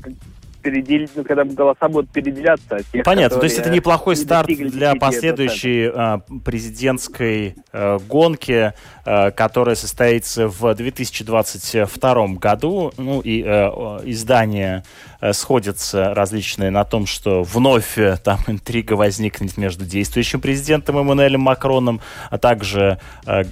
переделить, 0.62 1.10
ну, 1.14 1.24
когда 1.24 1.44
голоса 1.44 1.88
будут 1.88 2.10
переделяться. 2.10 2.78
Тех, 2.92 3.04
Понятно, 3.04 3.38
то 3.38 3.44
есть 3.44 3.58
это 3.58 3.70
неплохой 3.70 4.16
старт 4.16 4.48
для 4.48 4.94
последующей 4.94 5.90
а, 5.92 6.20
президентской 6.44 7.56
а, 7.72 7.98
гонки, 7.98 8.72
а, 9.04 9.30
которая 9.32 9.74
состоится 9.74 10.48
в 10.48 10.74
2022 10.74 12.26
году. 12.34 12.92
Ну 12.96 13.20
и 13.20 13.42
а, 13.44 14.00
издания 14.04 14.84
а, 15.20 15.32
сходятся 15.32 16.14
различные 16.14 16.70
на 16.70 16.84
том, 16.84 17.06
что 17.06 17.42
вновь 17.42 17.96
там 18.22 18.38
интрига 18.46 18.94
возникнет 18.94 19.56
между 19.56 19.84
действующим 19.84 20.40
президентом 20.40 20.98
Эммануэлем 20.98 21.40
Макроном, 21.40 22.00
а 22.30 22.38
также 22.38 22.98
а, 23.26 23.42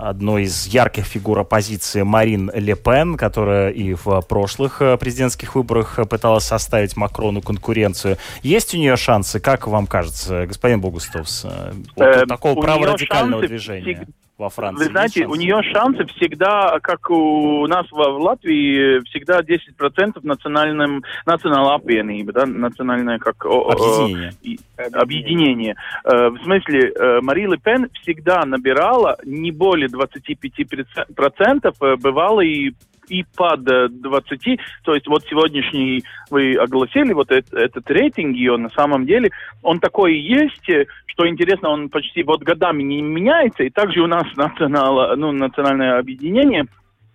одной 0.00 0.44
из 0.44 0.66
ярких 0.66 1.04
фигур 1.04 1.40
оппозиции 1.40 2.02
Марин 2.02 2.50
Ле 2.54 2.76
Пен, 2.76 3.16
которая 3.16 3.70
и 3.70 3.94
в 3.94 4.20
прошлых 4.22 4.78
президентских 5.00 5.54
выборах 5.54 5.98
пыталась 6.08 6.44
составить 6.52 6.96
Макрону 6.96 7.40
конкуренцию. 7.40 8.18
Есть 8.42 8.74
у 8.74 8.78
нее 8.78 8.96
шансы, 8.96 9.40
как 9.40 9.66
вам 9.66 9.86
кажется, 9.86 10.46
господин 10.46 10.82
Богустовс, 10.82 11.46
э, 11.46 11.72
вот 11.96 12.04
э, 12.04 12.26
такого 12.26 12.60
праворадикального 12.60 13.46
движения? 13.46 14.06
во 14.38 14.50
Франции? 14.50 14.84
Вы 14.84 14.90
знаете, 14.90 15.26
у 15.26 15.34
нее 15.34 15.62
шансы 15.72 16.04
всегда, 16.16 16.78
как 16.80 17.10
у 17.10 17.66
нас 17.66 17.86
в, 17.90 17.96
в 17.96 18.18
Латвии, 18.18 19.00
всегда 19.08 19.40
10% 19.40 20.20
национальным, 20.22 21.02
национальной 21.24 21.76
apvienība, 21.76 22.32
да, 22.32 22.46
национальное 22.46 23.18
как... 23.18 23.46
Объединение. 23.46 24.32
О, 24.76 25.00
объединение. 25.00 25.76
Э, 26.04 26.28
в 26.28 26.38
смысле, 26.42 26.90
э, 26.90 27.20
Мари 27.22 27.46
Ле 27.46 27.58
Пен 27.58 27.88
всегда 28.02 28.44
набирала 28.44 29.16
не 29.24 29.52
более 29.52 29.88
25%, 29.88 31.74
э, 31.80 31.96
бывало 31.96 32.40
и 32.40 32.72
и 33.08 33.24
под 33.36 33.64
20. 33.64 34.46
Э, 34.46 34.56
То 34.84 34.94
есть 34.94 35.06
вот 35.06 35.24
сегодняшний 35.24 36.04
вы 36.30 36.54
огласили 36.54 37.12
вот 37.12 37.30
этот, 37.30 37.90
рейтинг, 37.90 38.36
и 38.36 38.48
он 38.48 38.62
на 38.62 38.70
самом 38.70 39.06
деле, 39.06 39.30
он 39.62 39.80
такой 39.80 40.14
и 40.14 40.20
есть, 40.20 40.68
э, 40.68 40.86
что 41.06 41.28
интересно, 41.28 41.70
он 41.70 41.88
почти 41.88 42.22
вот 42.22 42.42
годами 42.42 42.82
не 42.82 43.02
меняется, 43.02 43.64
и 43.64 43.70
также 43.70 44.00
у 44.00 44.06
нас 44.06 44.24
национал, 44.36 45.16
ну, 45.16 45.32
национальное 45.32 45.98
объединение– 45.98 46.66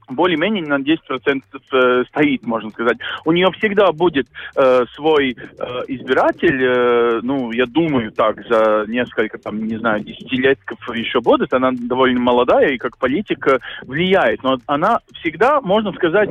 более-менее 0.09 0.65
на 0.65 0.79
10% 0.79 1.41
э, 1.71 2.03
стоит, 2.09 2.45
можно 2.45 2.69
сказать. 2.71 2.97
У 3.25 3.31
нее 3.31 3.47
всегда 3.57 3.91
будет 3.91 4.27
э, 4.55 4.85
свой 4.95 5.31
э, 5.31 5.63
избиратель, 5.87 6.63
э, 6.63 7.19
ну, 7.23 7.51
я 7.51 7.65
думаю, 7.65 8.11
так, 8.11 8.45
за 8.47 8.85
несколько, 8.87 9.37
там, 9.37 9.65
не 9.65 9.77
знаю, 9.77 10.03
десятилетков 10.03 10.79
еще 10.95 11.21
будет. 11.21 11.53
Она 11.53 11.71
довольно 11.71 12.19
молодая 12.19 12.69
и 12.69 12.77
как 12.77 12.97
политика 12.97 13.59
влияет. 13.83 14.43
Но 14.43 14.57
она 14.65 14.99
всегда, 15.13 15.61
можно 15.61 15.91
сказать, 15.93 16.29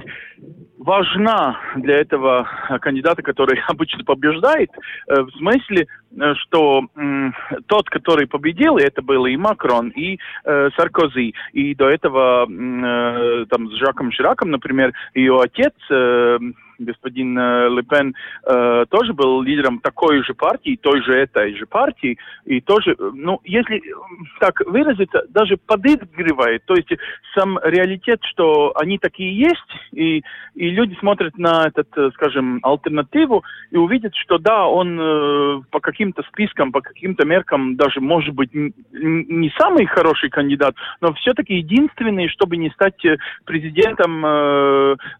важна 0.78 1.58
для 1.76 1.96
этого 1.96 2.48
кандидата, 2.80 3.22
который 3.22 3.60
обычно 3.68 4.04
побеждает, 4.04 4.70
э, 5.08 5.22
в 5.22 5.30
смысле, 5.32 5.86
э, 6.16 6.34
что 6.34 6.82
тот, 7.66 7.88
который 7.90 8.26
победил, 8.26 8.76
это 8.76 9.02
был 9.02 9.26
и 9.26 9.36
Макрон, 9.36 9.88
и 9.90 10.18
э, 10.44 10.70
Саркози, 10.76 11.34
и 11.52 11.74
до 11.74 11.88
этого 11.88 12.46
там 12.46 13.70
с 13.70 13.78
Жаком 13.78 14.12
Шираком, 14.12 14.50
например, 14.50 14.92
ее 15.14 15.40
отец 15.40 15.74
господин 16.78 17.38
Ле 17.38 17.82
Пен 17.82 18.14
э, 18.44 18.84
тоже 18.90 19.12
был 19.12 19.42
лидером 19.42 19.80
такой 19.80 20.22
же 20.24 20.34
партии, 20.34 20.78
той 20.80 21.02
же 21.02 21.14
этой 21.14 21.56
же 21.56 21.66
партии, 21.66 22.18
и 22.44 22.60
тоже, 22.60 22.96
ну, 22.98 23.40
если 23.44 23.82
так 24.40 24.60
выразиться, 24.66 25.24
даже 25.28 25.56
подыгрывает, 25.56 26.64
то 26.64 26.74
есть 26.74 26.88
сам 27.34 27.58
реалитет, 27.62 28.20
что 28.24 28.72
они 28.76 28.98
такие 28.98 29.36
есть, 29.36 29.60
и, 29.92 30.22
и 30.54 30.70
люди 30.70 30.96
смотрят 31.00 31.36
на 31.38 31.66
этот, 31.66 31.88
э, 31.96 32.10
скажем, 32.14 32.60
альтернативу 32.62 33.44
и 33.70 33.76
увидят, 33.76 34.14
что 34.16 34.38
да, 34.38 34.66
он 34.66 34.98
э, 35.00 35.60
по 35.70 35.80
каким-то 35.80 36.22
спискам, 36.24 36.72
по 36.72 36.80
каким-то 36.80 37.26
меркам 37.26 37.76
даже, 37.76 38.00
может 38.00 38.34
быть, 38.34 38.50
не 38.54 39.52
самый 39.58 39.86
хороший 39.86 40.30
кандидат, 40.30 40.74
но 41.00 41.12
все-таки 41.14 41.54
единственный, 41.54 42.28
чтобы 42.28 42.56
не 42.56 42.70
стать 42.70 43.04
э, 43.04 43.16
президентом, 43.44 44.20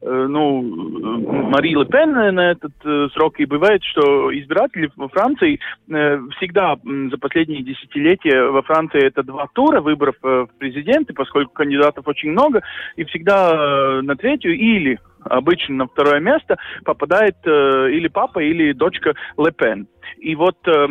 ну, 0.02 1.45
Мари 1.46 1.74
Ле 1.74 1.84
Пен 1.86 2.12
на 2.12 2.50
этот 2.50 2.72
э, 2.84 3.08
срок. 3.12 3.38
И 3.38 3.46
бывает, 3.46 3.82
что 3.84 4.36
избиратели 4.36 4.90
во 4.96 5.08
Франции 5.08 5.60
э, 5.88 6.18
всегда 6.36 6.76
за 6.84 7.18
последние 7.18 7.62
десятилетия 7.62 8.50
во 8.50 8.62
Франции 8.62 9.04
это 9.04 9.22
два 9.22 9.46
тура 9.52 9.80
выборов 9.80 10.16
э, 10.22 10.46
в 10.50 10.58
президенты, 10.58 11.14
поскольку 11.14 11.52
кандидатов 11.52 12.06
очень 12.06 12.30
много, 12.30 12.62
и 12.96 13.04
всегда 13.04 13.52
э, 13.52 14.00
на 14.02 14.16
третью 14.16 14.56
или 14.56 14.98
обычно 15.24 15.74
на 15.76 15.86
второе 15.86 16.20
место 16.20 16.56
попадает 16.84 17.36
э, 17.44 17.90
или 17.92 18.08
папа, 18.08 18.40
или 18.40 18.72
дочка 18.72 19.14
Ле 19.38 19.52
Пен. 19.52 19.88
И 20.18 20.34
вот 20.34 20.56
э, 20.66 20.88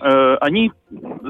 э, 0.00 0.36
они 0.40 0.72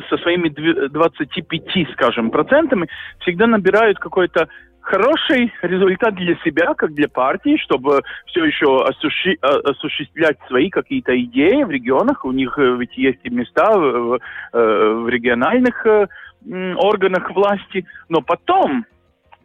со 0.09 0.17
своими 0.19 0.49
25, 0.49 1.93
скажем, 1.93 2.31
процентами 2.31 2.89
всегда 3.21 3.47
набирают 3.47 3.99
какой-то 3.99 4.49
хороший 4.87 5.53
результат 5.63 6.15
для 6.15 6.37
себя, 6.45 6.75
как 6.75 6.95
для 6.95 7.09
партии, 7.09 7.57
чтобы 7.63 8.03
все 8.27 8.45
еще 8.45 8.67
осущи, 8.85 9.37
а, 9.43 9.59
осуществлять 9.71 10.39
свои 10.47 10.71
какие-то 10.71 11.19
идеи 11.21 11.65
в 11.65 11.71
регионах. 11.71 12.25
У 12.25 12.33
них 12.33 12.57
э, 12.59 12.77
ведь 12.79 12.97
есть 12.97 13.19
и 13.25 13.31
места 13.31 13.77
в, 13.77 14.19
в 14.19 14.21
э, 14.53 15.07
региональных 15.09 15.85
э, 15.87 16.07
органах 16.77 17.31
власти. 17.33 17.85
Но 18.09 18.21
потом 18.21 18.87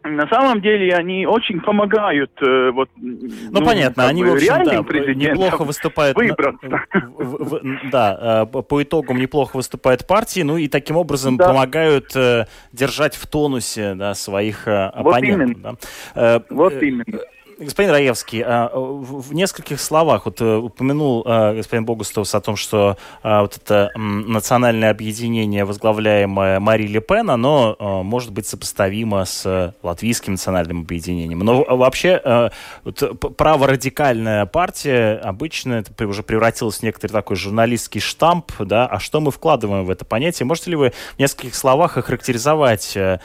на 0.04 0.26
самом 0.28 0.60
деле 0.60 0.94
они 0.94 1.26
очень 1.26 1.60
помогают. 1.60 2.30
Э, 2.42 2.70
вот, 2.70 2.90
ну, 2.96 3.18
ну 3.50 3.64
понятно, 3.64 4.06
они, 4.06 4.24
в 4.24 4.32
общем, 4.32 4.64
да, 4.64 4.74
неплохо 5.14 5.64
выступают. 5.64 6.16
Выбраться. 6.16 6.68
В, 7.16 7.60
в, 7.60 7.90
да, 7.90 8.46
э, 8.52 8.62
по 8.62 8.82
итогам 8.82 9.18
неплохо 9.18 9.56
выступают 9.56 10.06
партии, 10.06 10.40
ну 10.40 10.56
и 10.56 10.68
таким 10.68 10.96
образом 10.96 11.36
да. 11.36 11.48
помогают 11.48 12.14
э, 12.16 12.46
держать 12.72 13.14
в 13.14 13.26
тонусе 13.26 13.94
да, 13.94 14.14
своих 14.14 14.66
э, 14.66 14.86
оппонентов. 14.86 15.48
Вот 15.48 15.54
именно. 15.54 15.76
Да. 16.14 16.42
Вот 16.50 16.82
именно. 16.82 17.20
Господин 17.64 17.92
Раевский, 17.92 18.42
а, 18.44 18.70
в 18.74 19.32
нескольких 19.34 19.80
словах 19.80 20.26
вот 20.26 20.40
э, 20.40 20.56
упомянул 20.56 21.22
а, 21.24 21.54
господин 21.54 21.84
Богустовс 21.84 22.34
о 22.34 22.40
том, 22.40 22.56
что 22.56 22.96
а, 23.22 23.42
вот 23.42 23.56
это 23.56 23.90
национальное 23.96 24.90
объединение, 24.90 25.64
возглавляемое 25.64 26.58
Мари 26.58 26.86
Ле 26.86 27.00
Пен, 27.00 27.30
оно 27.30 27.76
может 28.04 28.32
быть 28.32 28.46
сопоставимо 28.46 29.24
с 29.24 29.74
латвийским 29.82 30.32
национальным 30.32 30.80
объединением. 30.80 31.40
Но 31.40 31.64
вообще 31.64 32.50
вот, 32.84 33.36
праворадикальная 33.36 34.46
партия 34.46 35.20
обычно 35.22 35.74
это 35.74 36.06
уже 36.06 36.22
превратилась 36.22 36.78
в 36.78 36.82
некоторый 36.82 37.12
такой 37.12 37.36
журналистский 37.36 38.00
штамп, 38.00 38.52
да, 38.60 38.86
а 38.86 38.98
что 38.98 39.20
мы 39.20 39.30
вкладываем 39.30 39.84
в 39.84 39.90
это 39.90 40.04
понятие? 40.04 40.46
Можете 40.46 40.70
ли 40.70 40.76
вы 40.76 40.92
в 41.16 41.18
нескольких 41.18 41.54
словах 41.54 41.96
охарактеризовать 41.96 42.96
э, 42.96 43.18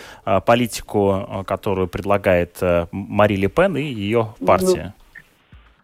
политику, 0.45 1.45
которую 1.47 1.88
предлагает 1.88 2.58
э, 2.62 2.88
Мари 2.91 3.36
Ле 3.36 3.47
Пен 3.47 3.78
и 3.78 3.84
ее 3.84 4.27
партия? 4.46 4.94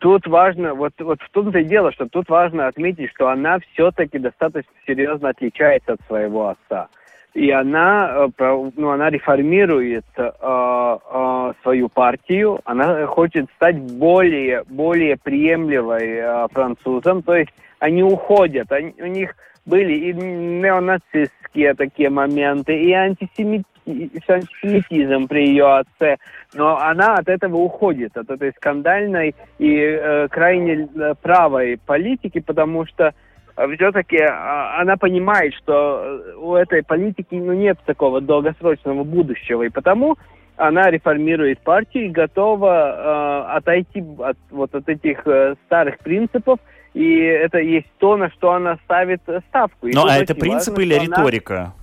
тут 0.04 0.28
важно, 0.28 0.74
вот, 0.74 0.92
вот 1.00 1.22
в 1.22 1.30
том-то 1.32 1.60
и 1.60 1.64
дело, 1.64 1.94
что 1.94 2.10
тут 2.10 2.28
важно 2.28 2.68
отметить, 2.68 3.10
что 3.12 3.30
она 3.30 3.60
все-таки 3.60 4.20
достаточно 4.20 4.74
серьезно 4.86 5.30
отличается 5.30 5.94
от 5.94 6.02
своего 6.08 6.50
отца. 6.50 6.90
и 7.34 7.50
она, 7.50 8.30
ну, 8.38 8.90
она 8.90 9.10
реформирует 9.10 10.06
э, 10.18 10.30
э, 10.42 11.54
свою 11.64 11.88
партию, 11.88 12.60
она 12.66 13.08
хочет 13.08 13.46
стать 13.56 13.78
более, 13.80 14.64
более 14.70 15.16
приемлемой 15.16 16.18
э, 16.18 16.48
французом, 16.52 17.24
то 17.24 17.36
есть 17.36 17.54
они 17.80 18.04
уходят, 18.04 18.74
они, 18.74 18.94
у 19.00 19.08
них 19.08 19.34
были 19.66 19.94
и 19.94 20.14
неонацистские 20.14 21.76
такие 21.76 22.10
моменты, 22.10 22.78
и 22.78 22.92
антисемит, 22.92 23.64
антисемитизм 23.86 25.28
при 25.28 25.48
ее 25.48 25.78
отце, 25.78 26.18
но 26.54 26.78
она 26.78 27.16
от 27.16 27.28
этого 27.28 27.58
уходит, 27.58 28.16
от 28.18 28.30
этой 28.30 28.52
скандальной 28.54 29.36
и 29.60 29.76
э, 29.76 30.28
крайне 30.30 30.88
э, 30.96 31.14
правой 31.22 31.80
политики, 31.86 32.40
потому 32.40 32.86
что 32.86 33.14
э, 33.56 33.76
все-таки 33.76 34.18
а, 34.18 34.80
она 34.80 34.98
понимает, 34.98 35.54
что 35.56 36.02
э, 36.04 36.36
у 36.38 36.56
этой 36.56 36.84
политики 36.84 37.36
ну, 37.36 37.54
нет 37.54 37.78
такого 37.86 38.22
долгосрочного 38.22 39.04
будущего, 39.04 39.64
и 39.64 39.70
потому 39.70 40.18
она 40.56 40.92
реформирует 40.92 41.60
партию 41.60 42.06
и 42.06 42.10
готова 42.10 43.48
э, 43.50 43.58
отойти 43.58 44.04
от 44.20 44.38
вот 44.52 44.76
от 44.76 44.88
этих 44.88 45.26
э, 45.26 45.56
старых 45.66 46.00
принципов 46.00 46.60
и 46.94 47.18
это 47.18 47.58
есть 47.58 47.88
то, 47.98 48.18
на 48.18 48.30
что 48.30 48.54
она 48.54 48.78
ставит 48.86 49.22
ставку. 49.50 49.88
Ну, 49.88 50.06
а 50.06 50.18
это 50.18 50.36
принципы 50.36 50.82
важно, 50.82 50.94
или 50.94 51.06
риторика? 51.06 51.56
Она... 51.56 51.74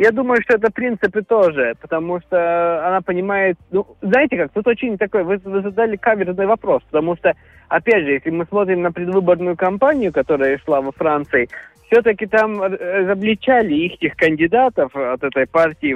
Я 0.00 0.12
думаю, 0.12 0.40
что 0.40 0.54
это 0.54 0.72
принципы 0.72 1.20
тоже, 1.20 1.74
потому 1.78 2.20
что 2.20 2.86
она 2.88 3.02
понимает... 3.02 3.58
Ну, 3.70 3.86
знаете 4.00 4.38
как, 4.38 4.50
тут 4.50 4.66
очень 4.66 4.96
такой... 4.96 5.24
Вы, 5.24 5.36
вы 5.44 5.60
задали 5.60 5.96
каверзный 5.96 6.46
вопрос, 6.46 6.82
потому 6.90 7.18
что, 7.18 7.34
опять 7.68 8.04
же, 8.04 8.12
если 8.12 8.30
мы 8.30 8.46
смотрим 8.46 8.80
на 8.80 8.92
предвыборную 8.92 9.58
кампанию, 9.58 10.10
которая 10.10 10.56
шла 10.64 10.80
во 10.80 10.90
Франции, 10.92 11.50
все-таки 11.84 12.24
там 12.24 12.62
разобличали 12.62 13.74
их 13.74 14.16
кандидатов 14.16 14.96
от 14.96 15.22
этой 15.22 15.46
партии, 15.46 15.94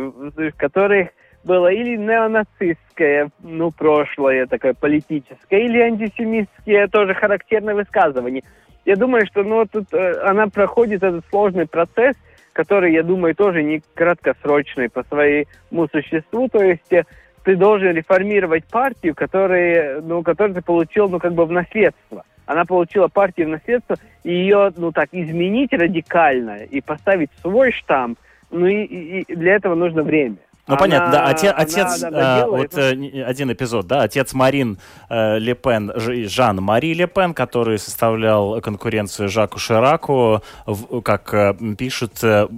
которых 0.58 1.08
было 1.42 1.68
или 1.68 1.96
неонацистское, 1.96 3.30
ну, 3.42 3.70
прошлое 3.70 4.44
такое 4.44 4.74
политическое, 4.74 5.64
или 5.64 5.80
антисемитские 5.80 6.88
тоже 6.88 7.14
характерные 7.14 7.74
высказывания. 7.74 8.42
Я 8.84 8.96
думаю, 8.96 9.24
что 9.24 9.44
ну, 9.44 9.64
тут 9.64 9.94
э, 9.94 10.20
она 10.26 10.48
проходит 10.48 11.02
этот 11.02 11.24
сложный 11.30 11.66
процесс, 11.66 12.16
который, 12.54 12.92
я 12.92 13.02
думаю, 13.02 13.34
тоже 13.34 13.62
не 13.62 13.82
краткосрочный 13.94 14.88
по 14.88 15.02
своему 15.02 15.88
существу. 15.92 16.48
То 16.48 16.62
есть 16.62 16.90
э, 16.92 17.04
ты 17.42 17.56
должен 17.56 17.92
реформировать 17.92 18.64
партию, 18.64 19.14
которая, 19.14 20.00
ну, 20.00 20.22
которую 20.22 20.54
ты 20.54 20.62
получил, 20.62 21.08
ну, 21.10 21.18
как 21.18 21.34
бы 21.34 21.44
в 21.44 21.52
наследство. 21.52 22.24
Она 22.46 22.64
получила 22.64 23.08
партию 23.08 23.48
в 23.48 23.50
наследство, 23.50 23.96
и 24.22 24.32
ее, 24.32 24.72
ну, 24.76 24.92
так, 24.92 25.08
изменить 25.12 25.72
радикально 25.72 26.64
и 26.64 26.80
поставить 26.80 27.30
свой 27.42 27.72
штамп, 27.72 28.18
ну, 28.50 28.66
и, 28.66 28.84
и 28.84 29.34
для 29.34 29.56
этого 29.56 29.74
нужно 29.74 30.02
время. 30.02 30.36
Ну, 30.66 30.74
она, 30.74 30.80
понятно, 30.80 31.12
да. 31.12 31.26
Отец, 31.26 31.52
отец 31.54 32.02
э, 32.02 32.46
вот 32.46 32.74
э, 32.78 33.22
один 33.22 33.52
эпизод, 33.52 33.86
да, 33.86 34.02
отец 34.02 34.32
Марин 34.32 34.78
э, 35.10 35.38
Ле 35.38 35.54
Пен, 35.54 35.92
Жан-Мари 35.94 36.94
Ле 36.94 37.06
Пен, 37.06 37.34
который 37.34 37.78
составлял 37.78 38.62
конкуренцию 38.62 39.28
Жаку 39.28 39.58
Шираку, 39.58 40.42
в, 40.64 41.02
как 41.02 41.34
э, 41.34 41.54
пишут, 41.76 42.12
э, 42.22 42.48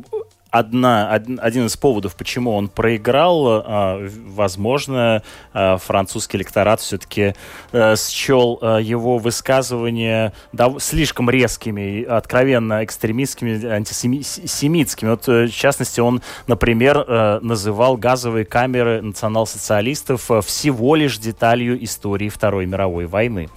одна, 0.58 1.10
один 1.10 1.66
из 1.66 1.76
поводов, 1.76 2.16
почему 2.16 2.54
он 2.54 2.68
проиграл, 2.68 3.46
а, 3.46 4.08
возможно, 4.28 5.22
а, 5.52 5.78
французский 5.78 6.38
электорат 6.38 6.80
все-таки 6.80 7.34
э, 7.72 7.96
счел 7.96 8.58
э, 8.60 8.78
его 8.82 9.18
высказывания 9.18 10.32
слишком 10.78 11.30
резкими, 11.30 12.04
откровенно 12.04 12.84
экстремистскими, 12.84 13.64
антисемитскими. 13.64 15.10
Вот, 15.10 15.28
э, 15.28 15.46
в 15.46 15.54
частности, 15.54 16.00
он, 16.00 16.22
например, 16.46 17.06
называл 17.42 17.96
газовые 17.96 18.44
камеры 18.44 19.02
национал-социалистов 19.02 20.30
всего 20.44 20.94
лишь 20.94 21.18
деталью 21.18 21.82
истории 21.84 22.28
Второй 22.28 22.66
мировой 22.66 23.06
войны. 23.06 23.48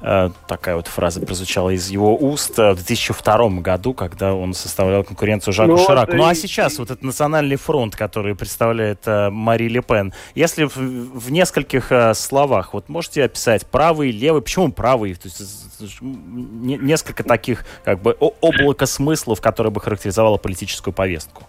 Э, 0.00 0.30
такая 0.46 0.76
вот 0.76 0.86
фраза 0.86 1.20
прозвучала 1.20 1.70
из 1.70 1.88
его 1.90 2.16
уст 2.16 2.56
э, 2.58 2.72
в 2.72 2.76
2002 2.76 3.48
году, 3.60 3.94
когда 3.94 4.32
он 4.32 4.54
составлял 4.54 5.02
конкуренцию 5.02 5.52
Жаку 5.52 5.72
ну, 5.72 5.78
Шираку. 5.78 6.14
Ну 6.14 6.24
а 6.24 6.34
сейчас 6.34 6.78
вот 6.78 6.90
этот 6.90 7.02
национальный 7.02 7.56
фронт, 7.56 7.96
который 7.96 8.36
представляет 8.36 9.00
э, 9.06 9.30
Мари 9.30 9.68
Ле 9.68 9.82
Пен, 9.82 10.12
если 10.36 10.64
в, 10.64 10.76
в 10.76 11.32
нескольких 11.32 11.90
словах, 12.14 12.74
вот 12.74 12.88
можете 12.88 13.24
описать 13.24 13.66
правый, 13.66 14.12
левый, 14.12 14.40
почему 14.40 14.70
правый? 14.70 15.14
То 15.14 15.26
есть, 15.26 16.00
несколько 16.00 17.24
таких 17.24 17.64
как 17.84 18.00
бы 18.00 18.12
облака 18.12 18.86
смыслов, 18.86 19.40
которые 19.40 19.72
бы 19.72 19.80
характеризовало 19.80 20.36
политическую 20.36 20.94
повестку. 20.94 21.42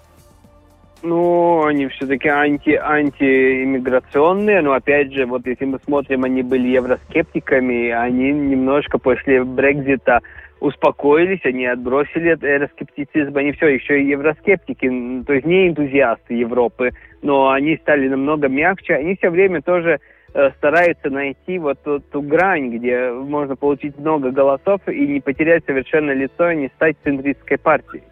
Ну, 1.02 1.64
они 1.66 1.88
все-таки 1.88 2.28
анти, 2.28 2.72
антииммиграционные, 2.72 4.62
но 4.62 4.74
опять 4.74 5.14
же, 5.14 5.26
вот 5.26 5.46
если 5.46 5.64
мы 5.64 5.80
смотрим, 5.86 6.26
они 6.26 6.44
были 6.44 6.68
евроскептиками, 6.68 7.90
они 7.90 8.32
немножко 8.32 8.98
после 8.98 9.44
Брекзита 9.46 10.20
успокоились, 10.60 11.46
они 11.46 11.66
отбросили 11.66 12.30
евроскептицизм, 12.30 13.38
они 13.38 13.54
все 13.54 13.68
еще 13.68 14.02
и 14.02 14.08
евроскептики, 14.08 15.24
то 15.26 15.34
есть 15.34 15.46
не 15.46 15.70
энтузиасты 15.70 16.34
Европы, 16.34 16.92
но 17.22 17.50
они 17.50 17.78
стали 17.78 18.10
намного 18.10 18.50
мягче, 18.50 18.96
они 18.96 19.16
все 19.16 19.30
время 19.30 19.62
тоже 19.62 20.00
э, 20.34 20.50
стараются 20.58 21.10
найти 21.10 21.60
вот 21.60 21.82
ту, 21.82 22.00
ту 22.00 22.22
грань, 22.22 22.72
где 22.72 23.10
можно 23.12 23.56
получить 23.56 23.98
много 23.98 24.32
голосов 24.32 24.82
и 24.88 25.08
не 25.08 25.22
потерять 25.22 25.64
совершенно 25.66 26.12
лицо, 26.12 26.52
и 26.52 26.58
не 26.58 26.68
стать 26.76 26.98
центристской 27.06 27.58
партией. 27.58 28.04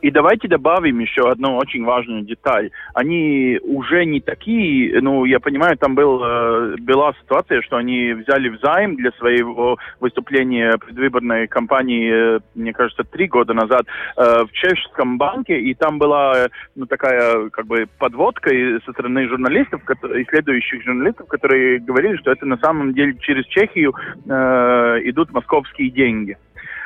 И 0.00 0.10
давайте 0.10 0.48
добавим 0.48 0.98
еще 0.98 1.30
одну 1.30 1.56
очень 1.56 1.84
важную 1.84 2.22
деталь. 2.22 2.70
Они 2.92 3.58
уже 3.62 4.04
не 4.04 4.20
такие, 4.20 5.00
ну, 5.00 5.24
я 5.24 5.40
понимаю, 5.40 5.78
там 5.78 5.94
был, 5.94 6.22
э, 6.22 6.76
была 6.78 7.14
ситуация, 7.22 7.62
что 7.62 7.76
они 7.76 8.12
взяли 8.12 8.50
взайм 8.50 8.96
для 8.96 9.12
своего 9.12 9.78
выступления 10.00 10.76
предвыборной 10.76 11.46
кампании, 11.46 12.36
э, 12.36 12.40
мне 12.54 12.72
кажется, 12.72 13.04
три 13.04 13.28
года 13.28 13.54
назад 13.54 13.86
э, 14.16 14.44
в 14.44 14.52
чешском 14.52 15.16
банке, 15.16 15.58
и 15.58 15.72
там 15.74 15.98
была, 15.98 16.48
ну, 16.74 16.86
такая, 16.86 17.48
как 17.48 17.66
бы, 17.66 17.86
подводка 17.98 18.50
со 18.84 18.92
стороны 18.92 19.26
журналистов, 19.26 19.82
исследующих 19.88 20.84
журналистов, 20.84 21.28
которые 21.28 21.78
говорили, 21.78 22.16
что 22.16 22.30
это 22.30 22.44
на 22.44 22.58
самом 22.58 22.92
деле 22.92 23.16
через 23.20 23.46
Чехию 23.46 23.94
э, 24.28 25.00
идут 25.04 25.32
московские 25.32 25.90
деньги. 25.90 26.36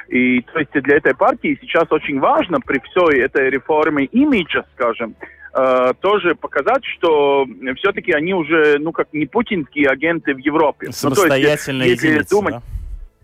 И 0.08 0.40
то 0.40 0.58
есть 0.58 0.72
для 0.72 0.96
этой 0.96 1.14
партии 1.14 1.58
сейчас 1.60 1.86
очень 1.90 2.18
важно 2.18 2.60
при 2.60 2.80
всей 2.80 3.22
этой 3.22 3.50
реформе 3.50 4.06
имиджа, 4.06 4.64
скажем, 4.74 5.14
э, 5.54 5.92
тоже 6.00 6.34
показать, 6.34 6.84
что 6.84 7.46
все-таки 7.76 8.12
они 8.12 8.32
уже, 8.32 8.78
ну, 8.78 8.92
как 8.92 9.08
не 9.12 9.26
путинские 9.26 9.88
агенты 9.88 10.34
в 10.34 10.38
Европе. 10.38 10.92
Самостоятельно 10.92 11.84
ну, 11.84 11.90
есть, 11.90 12.02
если 12.02 12.14
единица, 12.14 12.30
думать, 12.30 12.54
да? 12.54 12.62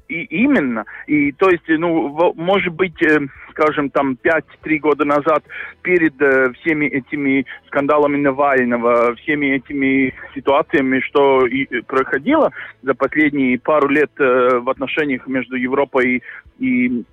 И 0.09 0.25
именно. 0.25 0.85
И 1.07 1.33
то 1.33 1.49
есть, 1.49 1.64
ну, 1.67 2.35
может 2.37 2.75
быть, 2.75 3.01
э, 3.03 3.19
скажем, 3.51 3.88
там 3.88 4.19
5-3 4.23 4.79
года 4.79 5.05
назад, 5.05 5.45
перед 5.83 6.21
э, 6.21 6.53
всеми 6.61 6.87
этими 6.87 7.47
скандалами 7.69 8.19
Навального, 8.19 9.14
всеми 9.17 9.57
этими 9.57 10.14
ситуациями, 10.35 11.01
что 11.01 11.47
и 11.47 11.64
происходило 11.83 12.51
за 12.83 12.95
последние 12.95 13.59
пару 13.59 13.88
лет 13.88 14.11
э, 14.19 14.59
в 14.59 14.69
отношениях 14.69 15.27
между 15.27 15.57
Европой 15.57 16.23
и 16.59 17.05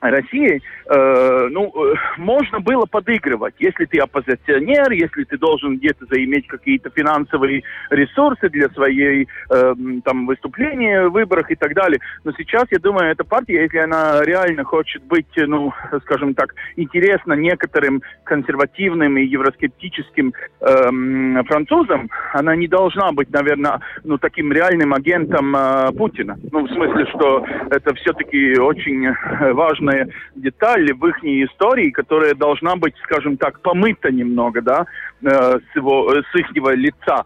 Россией, 0.00 0.62
э, 0.86 1.48
ну, 1.50 1.72
э, 1.74 1.94
можно 2.18 2.60
было 2.60 2.86
подыгрывать, 2.86 3.54
если 3.58 3.84
ты 3.84 3.98
оппозиционер, 3.98 4.90
если 4.92 5.24
ты 5.24 5.38
должен 5.38 5.76
где-то 5.76 6.06
заиметь 6.06 6.46
какие-то 6.46 6.90
финансовые 6.90 7.62
ресурсы 7.90 8.48
для 8.48 8.68
своей 8.70 9.28
э, 9.50 9.74
там 10.04 10.26
выступления 10.26 11.08
в 11.08 11.12
выборах 11.12 11.50
и 11.50 11.56
так 11.56 11.74
далее. 11.74 12.00
Но 12.24 12.32
сейчас, 12.36 12.64
я 12.70 12.78
думаю, 12.78 13.10
эта 13.10 13.24
партия, 13.24 13.62
если 13.62 13.78
она 13.78 14.22
реально 14.24 14.64
хочет 14.64 15.02
быть, 15.04 15.26
ну, 15.36 15.72
скажем 16.02 16.34
так, 16.34 16.54
интересна 16.76 17.34
некоторым 17.34 18.02
консервативным 18.24 19.16
и 19.18 19.24
евроскептическим 19.24 20.32
э, 20.60 21.42
французам, 21.44 22.08
она 22.32 22.54
не 22.56 22.68
должна 22.68 23.12
быть, 23.12 23.30
наверное, 23.30 23.80
ну, 24.04 24.18
таким 24.18 24.52
реальным 24.52 24.94
агентом 24.94 25.54
э, 25.56 25.92
Путина. 25.96 26.38
Ну, 26.52 26.66
в 26.66 26.70
смысле, 26.70 27.06
что 27.06 27.44
это 27.70 27.94
все-таки 27.94 28.58
очень 28.58 29.06
э, 29.06 29.52
важно 29.52 29.87
важная 29.88 30.08
деталь 30.34 30.92
в 30.92 31.06
их 31.06 31.24
истории, 31.24 31.90
которая 31.90 32.34
должна 32.34 32.76
быть, 32.76 32.94
скажем 33.04 33.36
так, 33.36 33.60
помыта 33.60 34.10
немного, 34.10 34.62
да, 34.62 34.86
э, 35.22 35.28
с, 35.28 35.76
его, 35.76 36.12
с 36.12 36.34
их 36.34 36.52
лица. 36.52 37.24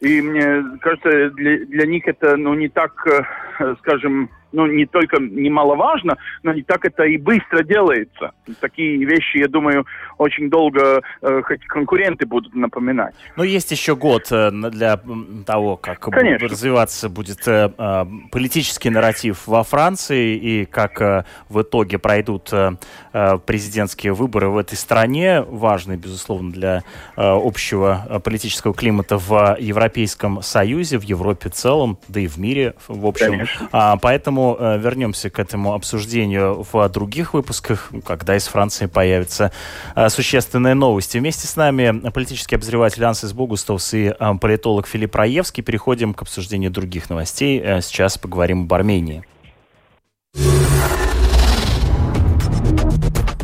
И 0.00 0.20
мне 0.20 0.62
кажется, 0.80 1.30
для, 1.30 1.64
для 1.66 1.86
них 1.86 2.06
это, 2.06 2.36
ну, 2.36 2.54
не 2.54 2.68
так, 2.68 2.92
э, 3.06 3.74
скажем, 3.78 4.30
ну, 4.52 4.66
не 4.66 4.86
только 4.86 5.18
немаловажно, 5.20 6.16
но 6.42 6.52
не 6.52 6.62
так 6.62 6.84
это 6.84 7.04
и 7.04 7.18
быстро 7.18 7.62
делается. 7.62 8.32
Такие 8.60 9.04
вещи, 9.04 9.38
я 9.38 9.48
думаю, 9.48 9.86
очень 10.18 10.48
долго 10.50 11.02
э, 11.22 11.42
хоть 11.42 11.64
конкуренты 11.66 12.26
будут 12.26 12.54
напоминать. 12.54 13.14
Но 13.36 13.44
есть 13.44 13.70
еще 13.70 13.96
год 13.96 14.28
э, 14.30 14.50
для 14.50 15.00
того, 15.44 15.76
как 15.76 16.00
Конечно. 16.00 16.48
развиваться 16.48 17.08
будет 17.08 17.46
э, 17.46 17.70
э, 17.76 18.04
политический 18.30 18.90
нарратив 18.90 19.46
во 19.46 19.62
Франции 19.62 20.36
и 20.36 20.64
как 20.64 21.00
э, 21.02 21.24
в 21.48 21.62
итоге 21.62 21.98
пройдут 21.98 22.52
э, 22.52 22.72
э 23.12 23.38
президентские 23.46 24.12
выборы 24.12 24.48
в 24.48 24.56
этой 24.56 24.76
стране. 24.76 25.42
Важный, 25.42 25.96
безусловно, 25.96 26.52
для 26.52 26.76
э, 26.76 26.80
общего 27.16 28.20
политического 28.24 28.74
климата 28.74 29.18
в 29.18 29.56
Европейском 29.58 30.42
Союзе, 30.42 30.98
в 30.98 31.02
Европе 31.02 31.48
в 31.48 31.52
целом, 31.52 31.98
да 32.08 32.20
и 32.20 32.26
в 32.26 32.38
мире 32.38 32.74
в 32.88 33.06
общем. 33.06 33.46
А, 33.72 33.96
поэтому 33.96 34.35
э, 34.38 34.78
вернемся 34.78 35.30
к 35.30 35.38
этому 35.38 35.74
обсуждению 35.74 36.66
в 36.70 36.88
других 36.88 37.34
выпусках, 37.34 37.90
когда 38.04 38.36
из 38.36 38.46
Франции 38.46 38.86
появятся 38.86 39.52
э, 39.94 40.08
существенные 40.08 40.74
новости. 40.74 41.18
Вместе 41.18 41.46
с 41.46 41.56
нами 41.56 42.10
политический 42.10 42.56
обозреватель 42.56 43.04
Ансис 43.04 43.32
Богустовс 43.32 43.94
и 43.94 44.14
э, 44.18 44.34
политолог 44.40 44.86
Филипп 44.86 45.14
Раевский. 45.14 45.62
Переходим 45.62 46.14
к 46.14 46.22
обсуждению 46.22 46.70
других 46.70 47.10
новостей. 47.10 47.60
Сейчас 47.80 48.18
поговорим 48.18 48.64
об 48.64 48.74
Армении. 48.74 49.24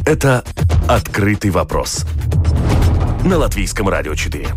Это 0.05 0.45
«Открытый 0.89 1.51
вопрос» 1.51 2.05
на 3.25 3.39
Латвийском 3.39 3.89
радио 3.89 4.15
4. 4.15 4.49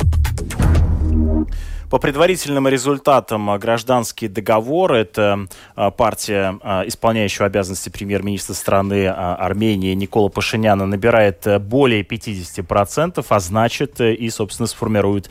По 1.96 2.00
предварительным 2.00 2.68
результатам 2.68 3.58
гражданский 3.58 4.28
договор, 4.28 4.92
это 4.92 5.48
а, 5.78 5.92
партия, 5.92 6.60
а, 6.62 6.84
исполняющая 6.86 7.46
обязанности 7.46 7.88
премьер-министра 7.88 8.54
страны 8.54 9.08
а, 9.08 9.36
Армении 9.36 9.94
Никола 9.94 10.28
Пашиняна, 10.28 10.86
набирает 10.86 11.48
э, 11.48 11.58
более 11.58 12.02
50%, 12.04 13.26
а 13.30 13.40
значит 13.40 14.02
э, 14.02 14.14
и, 14.14 14.30
собственно, 14.30 14.68
сформирует 14.68 15.30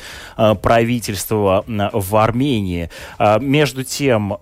правительство 0.63 1.67
в 1.67 2.17
Армении. 2.17 2.89
Между 3.41 3.85
тем, 3.85 4.39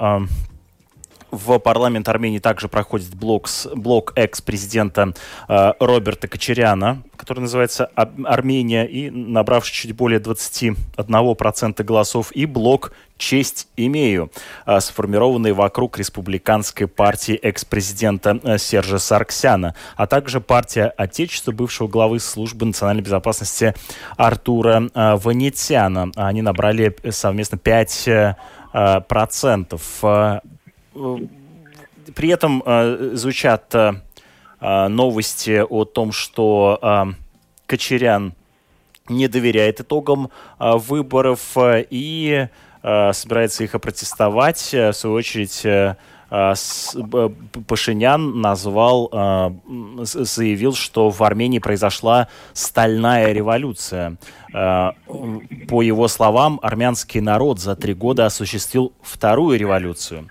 в 1.32 1.58
парламент 1.58 2.08
Армении 2.08 2.38
также 2.38 2.68
проходит 2.68 3.14
блок, 3.14 3.48
блок 3.74 4.12
экс-президента 4.16 5.14
э, 5.48 5.72
Роберта 5.80 6.28
Кочеряна, 6.28 7.02
который 7.22 7.38
называется 7.38 7.88
«Армения», 7.94 8.84
и 8.84 9.08
набравший 9.08 9.74
чуть 9.74 9.94
более 9.94 10.18
21% 10.18 11.84
голосов, 11.84 12.32
и 12.32 12.46
блок 12.46 12.92
«Честь 13.16 13.68
имею», 13.76 14.32
э, 14.66 14.80
сформированный 14.80 15.52
вокруг 15.52 15.98
республиканской 15.98 16.88
партии 16.88 17.36
экс-президента 17.36 18.40
э, 18.42 18.58
Сержа 18.58 18.98
Сарксяна, 18.98 19.76
а 19.94 20.08
также 20.08 20.40
партия 20.40 20.86
Отечества 20.96 21.52
бывшего 21.52 21.86
главы 21.86 22.18
службы 22.18 22.66
национальной 22.66 23.04
безопасности 23.04 23.72
Артура 24.16 24.90
э, 24.92 25.14
Ванетяна. 25.14 26.10
Они 26.16 26.42
набрали 26.42 26.96
совместно 27.10 27.54
5% 27.54 28.34
процентов. 29.06 29.82
Э, 30.02 30.40
при 32.16 32.30
этом 32.30 32.64
звучат 33.16 33.72
новости 34.62 35.62
о 35.68 35.84
том, 35.84 36.12
что 36.12 37.14
Кочерян 37.66 38.34
не 39.08 39.26
доверяет 39.26 39.80
итогам 39.80 40.30
выборов 40.58 41.56
и 41.58 42.46
собирается 42.82 43.64
их 43.64 43.74
опротестовать. 43.74 44.72
В 44.72 44.92
свою 44.92 45.16
очередь 45.16 45.66
Пашинян 47.66 48.40
назвал, 48.40 49.10
заявил, 49.98 50.72
что 50.74 51.10
в 51.10 51.22
Армении 51.22 51.58
произошла 51.58 52.28
стальная 52.54 53.32
революция. 53.32 54.16
По 54.50 55.82
его 55.82 56.08
словам, 56.08 56.58
армянский 56.62 57.20
народ 57.20 57.58
за 57.60 57.76
три 57.76 57.92
года 57.92 58.24
осуществил 58.24 58.92
вторую 59.02 59.58
революцию. 59.58 60.30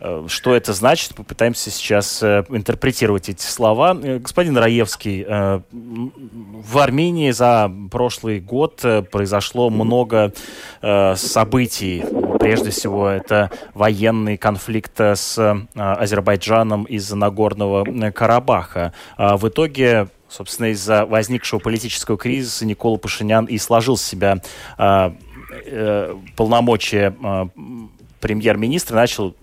Э, 0.00 0.26
что 0.28 0.54
это 0.54 0.72
значит? 0.72 1.14
Попытаемся 1.14 1.70
сейчас 1.70 2.22
э, 2.22 2.44
интерпретировать 2.48 3.28
эти 3.28 3.42
слова. 3.42 3.96
Э, 4.00 4.18
господин 4.18 4.56
Раевский, 4.58 5.24
в 5.26 6.78
Армении 6.78 7.30
за 7.30 7.70
прошлый 7.90 8.40
год 8.40 8.84
произошло 9.10 9.70
много 9.70 10.32
событий. 10.80 12.04
Прежде 12.38 12.70
всего, 12.70 13.08
это 13.08 13.50
военный 13.74 14.36
конфликт 14.36 14.98
с 14.98 15.66
Азербайджаном 15.74 16.84
из-за 16.84 17.16
Нагорного 17.16 18.10
Карабаха. 18.10 18.92
В 19.16 19.48
итоге 19.48 20.08
собственно, 20.28 20.66
из-за 20.66 21.06
возникшего 21.06 21.60
политического 21.60 22.18
кризиса 22.18 22.66
Никола 22.66 22.98
Пашинян 22.98 23.46
и 23.46 23.58
сложил 23.58 23.96
с 23.96 24.02
себя 24.02 24.40
полномочия 26.36 27.14
премьер-министра, 28.20 28.96
начал 28.96 29.34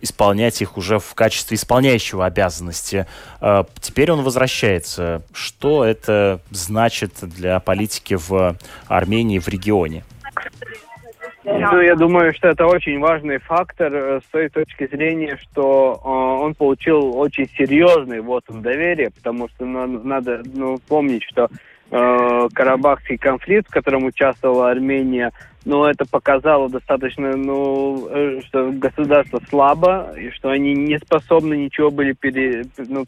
исполнять 0.00 0.60
их 0.62 0.76
уже 0.76 0.98
в 0.98 1.14
качестве 1.14 1.56
исполняющего 1.56 2.26
обязанности. 2.26 3.06
А, 3.40 3.66
теперь 3.80 4.10
он 4.10 4.22
возвращается. 4.22 5.22
Что 5.32 5.84
это 5.84 6.40
значит 6.50 7.12
для 7.22 7.60
политики 7.60 8.14
в 8.14 8.56
Армении, 8.88 9.38
в 9.38 9.48
регионе? 9.48 10.04
Ну, 11.44 11.80
я 11.80 11.94
думаю, 11.94 12.34
что 12.34 12.48
это 12.48 12.66
очень 12.66 12.98
важный 12.98 13.38
фактор 13.38 13.92
э, 13.94 14.20
с 14.20 14.30
той 14.30 14.50
точки 14.50 14.86
зрения, 14.86 15.38
что 15.40 16.00
э, 16.04 16.08
он 16.42 16.54
получил 16.54 17.16
очень 17.16 17.48
серьезный 17.56 18.20
вот 18.20 18.44
доверия, 18.48 19.10
потому 19.10 19.48
что 19.48 19.64
ну, 19.64 19.86
надо 19.86 20.42
ну, 20.44 20.78
помнить, 20.88 21.24
что 21.24 21.48
э, 21.90 22.48
Карабахский 22.54 23.18
конфликт, 23.18 23.68
в 23.68 23.72
котором 23.72 24.04
участвовала 24.04 24.70
Армения, 24.70 25.32
но 25.64 25.88
это 25.88 26.06
показало 26.06 26.68
достаточно, 26.68 27.36
ну, 27.36 28.08
э, 28.08 28.40
что 28.46 28.70
государство 28.72 29.40
слабо, 29.48 30.14
и 30.18 30.30
что 30.30 30.50
они 30.50 30.74
не 30.74 30.98
способны 30.98 31.54
ничего 31.54 31.90
были 31.90 32.12
пере, 32.12 32.64
ну, 32.76 33.04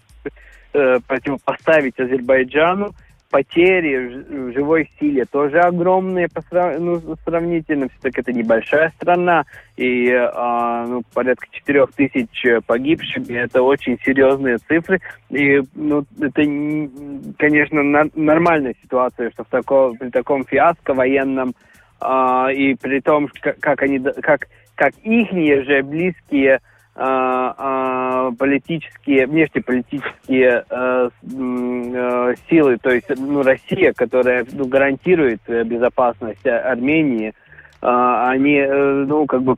э, 0.75 0.99
противопоставить 1.07 1.99
Азербайджану. 1.99 2.93
Потери 3.31 4.25
в 4.29 4.53
живой 4.53 4.91
силе 4.99 5.25
тоже 5.25 5.61
огромные 5.61 6.29
по 6.29 6.43
ну, 6.79 7.01
сравнительно. 7.25 7.89
Все-таки 7.89 8.23
это 8.23 8.33
небольшая 8.33 8.93
страна, 8.97 9.45
и 9.77 10.11
а, 10.13 10.85
ну, 10.87 11.03
порядка 11.15 11.47
четырех 11.53 11.93
тысяч 11.93 12.45
погибших. 12.67 13.31
И 13.31 13.35
это 13.35 13.63
очень 13.63 13.99
серьезные 14.05 14.59
цифры. 14.59 15.01
И 15.31 15.61
ну, 15.77 16.05
это, 16.21 16.43
конечно, 17.39 18.11
нормальная 18.15 18.75
ситуация, 18.83 19.31
что 19.31 19.45
в 19.45 19.49
тако, 19.49 19.95
при 19.99 20.11
таком 20.11 20.45
фиаско 20.45 20.93
военном 20.93 21.55
а, 22.01 22.49
и 22.51 22.75
при 22.75 23.01
том, 23.01 23.29
как 23.61 23.83
они, 23.83 24.01
как, 24.01 24.49
как 24.75 24.95
ихние 25.05 25.63
же 25.63 25.83
близкие 25.83 26.61
политические, 26.93 29.27
внешнеполитические 29.27 30.65
а, 30.69 31.09
а, 31.09 31.11
силы, 32.49 32.79
то 32.79 32.91
есть 32.91 33.09
ну, 33.17 33.43
Россия, 33.43 33.93
которая 33.93 34.47
ну, 34.53 34.67
гарантирует 34.67 35.41
безопасность 35.47 36.47
Армении, 36.47 37.33
а, 37.83 38.31
они 38.31 38.57
э, 38.57 39.05
ну, 39.07 39.27
как 39.27 39.43
бы 39.43 39.57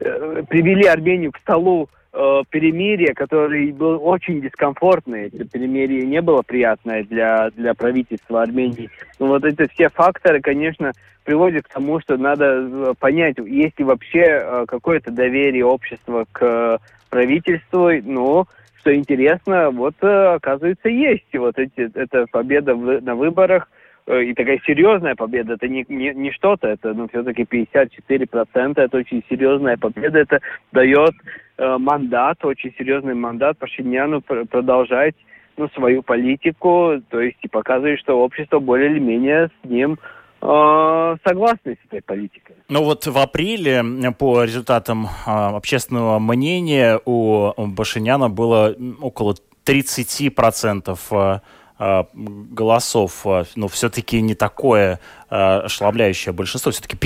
э, 0.00 0.42
привели 0.48 0.86
Армению 0.86 1.32
к 1.32 1.38
столу 1.38 1.88
э, 2.12 2.42
перемирия, 2.50 3.14
который 3.14 3.72
был 3.72 4.00
очень 4.02 4.40
дискомфортный. 4.40 5.26
Это 5.26 5.44
перемирие 5.44 6.06
не 6.06 6.20
было 6.20 6.42
приятное 6.42 7.04
для, 7.04 7.50
для 7.50 7.74
правительства 7.74 8.42
Армении. 8.42 8.90
Но 9.18 9.26
вот 9.26 9.44
эти 9.44 9.68
все 9.68 9.88
факторы, 9.88 10.40
конечно, 10.40 10.92
приводят 11.24 11.66
к 11.66 11.72
тому, 11.72 12.00
что 12.00 12.16
надо 12.16 12.44
э, 12.44 12.94
понять, 12.98 13.36
есть 13.38 13.78
ли 13.78 13.84
вообще 13.84 14.24
э, 14.24 14.64
какое-то 14.66 15.10
доверие 15.10 15.64
общества 15.64 16.26
к 16.32 16.80
правительству. 17.10 17.90
Но, 18.04 18.46
что 18.80 18.94
интересно, 18.94 19.70
вот 19.70 19.94
э, 20.00 20.34
оказывается 20.34 20.88
есть. 20.88 21.26
Вот 21.34 21.58
эти, 21.58 21.90
эта 21.94 22.26
победа 22.30 22.74
в, 22.74 23.02
на 23.02 23.14
выборах 23.14 23.68
и 24.08 24.34
такая 24.34 24.60
серьезная 24.66 25.14
победа, 25.14 25.54
это 25.54 25.68
не, 25.68 25.84
не, 25.88 26.14
не 26.14 26.32
что-то, 26.32 26.68
это 26.68 26.94
ну, 26.94 27.08
все-таки 27.08 27.42
54%, 27.42 28.80
это 28.80 28.96
очень 28.96 29.22
серьезная 29.28 29.76
победа, 29.76 30.18
это 30.18 30.40
дает 30.72 31.14
э, 31.58 31.76
мандат, 31.78 32.42
очень 32.44 32.72
серьезный 32.78 33.14
мандат 33.14 33.58
Пашиняну 33.58 34.22
продолжать 34.22 35.14
ну, 35.58 35.68
свою 35.74 36.02
политику, 36.02 37.02
то 37.10 37.20
есть 37.20 37.38
и 37.42 37.48
показывает, 37.48 38.00
что 38.00 38.18
общество 38.18 38.60
более 38.60 38.92
или 38.92 38.98
менее 38.98 39.48
с 39.48 39.68
ним 39.68 39.98
э, 40.40 41.16
согласны 41.26 41.76
с 41.76 41.86
этой 41.88 42.00
политикой. 42.00 42.56
Ну 42.70 42.84
вот 42.84 43.06
в 43.06 43.18
апреле 43.18 43.84
по 44.18 44.44
результатам 44.44 45.04
э, 45.04 45.30
общественного 45.30 46.18
мнения 46.18 46.98
у 47.04 47.52
Башиняна 47.56 48.30
было 48.30 48.74
около 49.02 49.34
30% 49.66 50.98
э, 51.10 51.40
голосов, 51.78 53.20
э, 53.24 53.44
ну, 53.54 53.68
все-таки 53.68 54.20
не 54.20 54.34
такое 54.34 54.98
э, 55.30 55.36
ошеломляющее 55.36 56.32
большинство. 56.32 56.72
Все-таки 56.72 56.96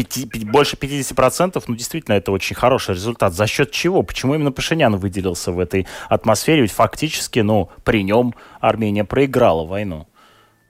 больше 0.45 0.77
50%, 0.77 1.63
ну, 1.67 1.75
действительно, 1.75 2.15
это 2.15 2.33
очень 2.33 2.57
хороший 2.57 2.95
результат. 2.95 3.35
За 3.35 3.47
счет 3.47 3.71
чего? 3.71 4.03
Почему 4.03 4.35
именно 4.35 4.53
Пашинян 4.53 4.97
выделился 4.97 5.53
в 5.53 5.59
этой 5.59 5.87
атмосфере? 6.09 6.63
Ведь 6.63 6.73
фактически, 6.73 7.41
ну, 7.41 7.71
при 7.85 8.03
нем 8.03 8.35
Армения 8.61 9.05
проиграла 9.05 9.67
войну. 9.67 10.07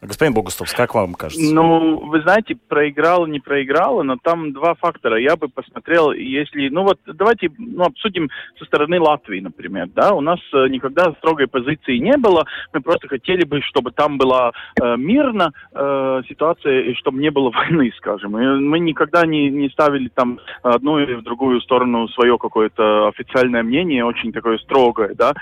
Господин 0.02 0.34
Богустовс, 0.34 0.72
как 0.74 0.96
вам 0.96 1.14
кажется? 1.14 1.54
Ну, 1.54 2.06
вы 2.06 2.22
знаете, 2.22 2.56
проиграла, 2.56 3.24
не 3.26 3.38
проиграла, 3.38 4.02
но 4.02 4.16
там 4.20 4.52
два 4.52 4.74
фактора. 4.74 5.16
Я 5.20 5.36
бы 5.36 5.48
посмотрел, 5.48 6.10
если... 6.10 6.68
Ну 6.70 6.82
вот 6.82 6.98
давайте 7.06 7.52
ну, 7.56 7.84
обсудим 7.84 8.28
со 8.58 8.64
стороны 8.64 9.00
Латвии, 9.00 9.38
например. 9.38 9.88
Да? 9.94 10.12
У 10.14 10.20
нас 10.20 10.40
э, 10.52 10.66
никогда 10.68 11.12
строгой 11.18 11.46
позиции 11.46 11.98
не 11.98 12.16
было. 12.16 12.44
Мы 12.72 12.80
просто 12.80 13.06
хотели 13.06 13.44
бы, 13.44 13.62
чтобы 13.62 13.92
там 13.92 14.18
была 14.18 14.50
э, 14.80 14.96
мирно 14.96 15.52
э, 15.72 16.22
ситуация, 16.28 16.80
и 16.80 16.94
чтобы 16.94 17.20
не 17.20 17.30
было 17.30 17.50
войны, 17.54 17.92
скажем. 17.96 18.36
И 18.36 18.60
мы 18.60 18.80
никогда 18.80 19.24
не, 19.24 19.50
не 19.50 19.68
ставили 19.68 20.08
там 20.08 20.40
одну 20.64 20.98
или 20.98 21.14
в 21.14 21.22
другую 21.22 21.60
сторону 21.60 22.08
свое 22.08 22.38
какое-то 22.38 23.06
официальное 23.06 23.62
мнение, 23.62 24.04
очень 24.04 24.32
такое 24.32 24.58
строгое, 24.58 25.14
да. 25.14 25.32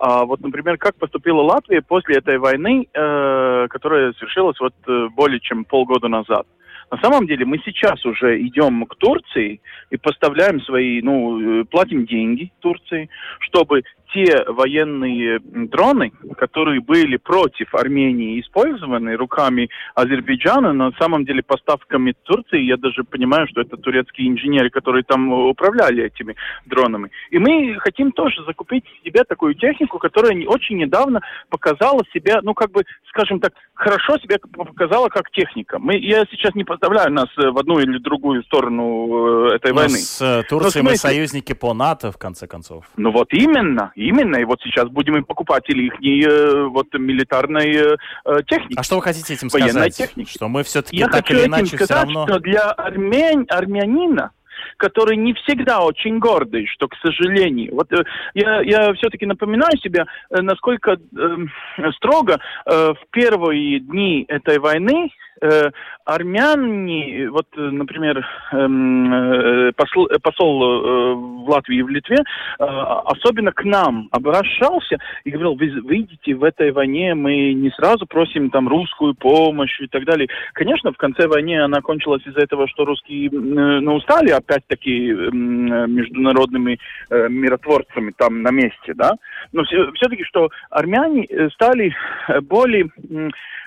А 0.00 0.24
вот, 0.24 0.40
например, 0.40 0.78
как 0.78 0.96
поступила 0.96 1.42
Латвия 1.42 1.82
после 1.82 2.16
этой 2.16 2.38
войны, 2.38 2.88
э, 2.90 3.66
которая 3.68 4.14
свершилась 4.14 4.58
вот 4.58 4.72
э, 4.88 5.08
более 5.14 5.40
чем 5.40 5.66
полгода 5.66 6.08
назад? 6.08 6.46
На 6.90 6.96
самом 7.02 7.26
деле 7.26 7.44
мы 7.44 7.58
сейчас 7.58 8.04
уже 8.06 8.40
идем 8.40 8.86
к 8.86 8.96
Турции 8.96 9.60
и 9.90 9.98
поставляем 9.98 10.58
свои, 10.62 11.02
ну, 11.02 11.60
э, 11.60 11.64
платим 11.64 12.06
деньги 12.06 12.50
Турции, 12.60 13.10
чтобы 13.40 13.82
те 14.12 14.44
военные 14.46 15.38
дроны, 15.40 16.12
которые 16.36 16.80
были 16.80 17.16
против 17.16 17.74
Армении 17.74 18.40
использованы 18.40 19.16
руками 19.16 19.68
Азербайджана, 19.94 20.72
на 20.72 20.92
самом 20.98 21.24
деле 21.24 21.42
поставками 21.42 22.14
Турции, 22.24 22.60
я 22.60 22.76
даже 22.76 23.04
понимаю, 23.04 23.46
что 23.48 23.60
это 23.60 23.76
турецкие 23.76 24.28
инженеры, 24.28 24.70
которые 24.70 25.04
там 25.04 25.32
управляли 25.32 26.04
этими 26.04 26.36
дронами. 26.66 27.10
И 27.30 27.38
мы 27.38 27.78
хотим 27.80 28.12
тоже 28.12 28.44
закупить 28.44 28.84
себе 29.04 29.24
такую 29.24 29.54
технику, 29.54 29.98
которая 29.98 30.32
очень 30.46 30.78
недавно 30.78 31.20
показала 31.48 32.02
себя, 32.12 32.40
ну, 32.42 32.54
как 32.54 32.70
бы, 32.72 32.84
скажем 33.08 33.40
так, 33.40 33.52
хорошо 33.74 34.18
себя 34.18 34.36
показала 34.52 35.08
как 35.08 35.30
техника. 35.30 35.78
Мы, 35.78 35.96
я 35.96 36.24
сейчас 36.30 36.54
не 36.54 36.64
поставляю 36.64 37.12
нас 37.12 37.28
в 37.36 37.58
одну 37.58 37.78
или 37.78 37.98
другую 37.98 38.42
сторону 38.44 39.50
э, 39.50 39.56
этой 39.56 39.72
Но 39.72 39.80
войны. 39.80 39.96
С 39.98 40.20
э, 40.20 40.42
Турцией 40.48 40.84
мы 40.84 40.96
союзники 40.96 41.52
по 41.52 41.72
НАТО, 41.74 42.12
в 42.12 42.18
конце 42.18 42.46
концов. 42.46 42.84
Ну 42.96 43.10
вот 43.10 43.32
именно. 43.32 43.92
Именно, 44.00 44.36
и 44.36 44.44
вот 44.44 44.60
сейчас 44.62 44.88
будем 44.88 45.16
им 45.16 45.24
покупать 45.24 45.64
или 45.68 45.88
их 45.88 46.26
э, 46.26 46.64
вот 46.64 46.86
милитарной 46.94 47.74
э, 47.74 47.96
э, 48.24 48.36
техники. 48.46 48.78
А 48.78 48.82
что 48.82 48.96
вы 48.96 49.02
хотите 49.02 49.34
этим 49.34 49.50
сказать? 49.50 49.94
Техники. 49.94 50.30
Что 50.30 50.48
мы 50.48 50.62
все-таки 50.62 50.96
Я 50.96 51.08
так 51.08 51.30
или 51.30 51.44
иначе 51.44 51.76
сказать, 51.76 51.88
все 51.88 51.94
равно... 51.94 52.26
что 52.26 52.38
для 52.40 52.70
армян, 52.70 53.44
армянина 53.48 54.32
который 54.76 55.16
не 55.16 55.34
всегда 55.34 55.80
очень 55.80 56.18
гордый, 56.18 56.66
что, 56.66 56.88
к 56.88 56.94
сожалению. 57.02 57.74
Вот 57.74 57.92
э, 57.92 58.02
я, 58.34 58.60
я 58.62 58.92
все-таки 58.94 59.26
напоминаю 59.26 59.76
себе, 59.78 60.06
э, 60.30 60.40
насколько 60.40 60.92
э, 60.92 61.36
строго 61.96 62.40
э, 62.66 62.94
в 62.94 63.10
первые 63.10 63.80
дни 63.80 64.24
этой 64.28 64.58
войны 64.58 65.10
армяне, 66.04 67.30
вот, 67.30 67.46
э, 67.56 67.60
например, 67.60 68.26
эм, 68.52 69.12
э, 69.12 69.72
посол, 69.72 70.08
посол 70.22 70.62
э, 70.62 71.14
в 71.14 71.50
Латвии 71.50 71.78
и 71.78 71.82
в 71.82 71.88
Литве, 71.88 72.16
э, 72.16 72.64
особенно 72.64 73.52
к 73.52 73.64
нам 73.64 74.08
обращался 74.10 74.98
и 75.24 75.30
говорил, 75.30 75.54
вы 75.54 75.66
видите, 75.66 76.34
в 76.34 76.44
этой 76.44 76.72
войне 76.72 77.14
мы 77.14 77.52
не 77.52 77.70
сразу 77.70 78.06
просим 78.06 78.50
там 78.50 78.68
русскую 78.68 79.14
помощь 79.14 79.80
и 79.80 79.86
так 79.86 80.04
далее. 80.04 80.28
Конечно, 80.52 80.92
в 80.92 80.96
конце 80.96 81.26
войны 81.26 81.62
она 81.62 81.80
кончилась 81.80 82.26
из-за 82.26 82.40
этого, 82.40 82.66
что 82.68 82.84
русские 82.84 83.28
э, 83.28 83.30
ну, 83.30 83.94
устали 83.94 84.30
опять-таки 84.30 85.10
э, 85.10 85.30
международными 85.32 86.78
э, 87.10 87.28
миротворцами 87.28 88.12
там 88.16 88.42
на 88.42 88.50
месте, 88.50 88.94
да, 88.94 89.12
но 89.52 89.64
все, 89.64 89.90
все-таки, 89.92 90.24
что 90.24 90.50
армяне 90.70 91.24
э, 91.24 91.48
стали 91.50 91.94
более 92.42 92.90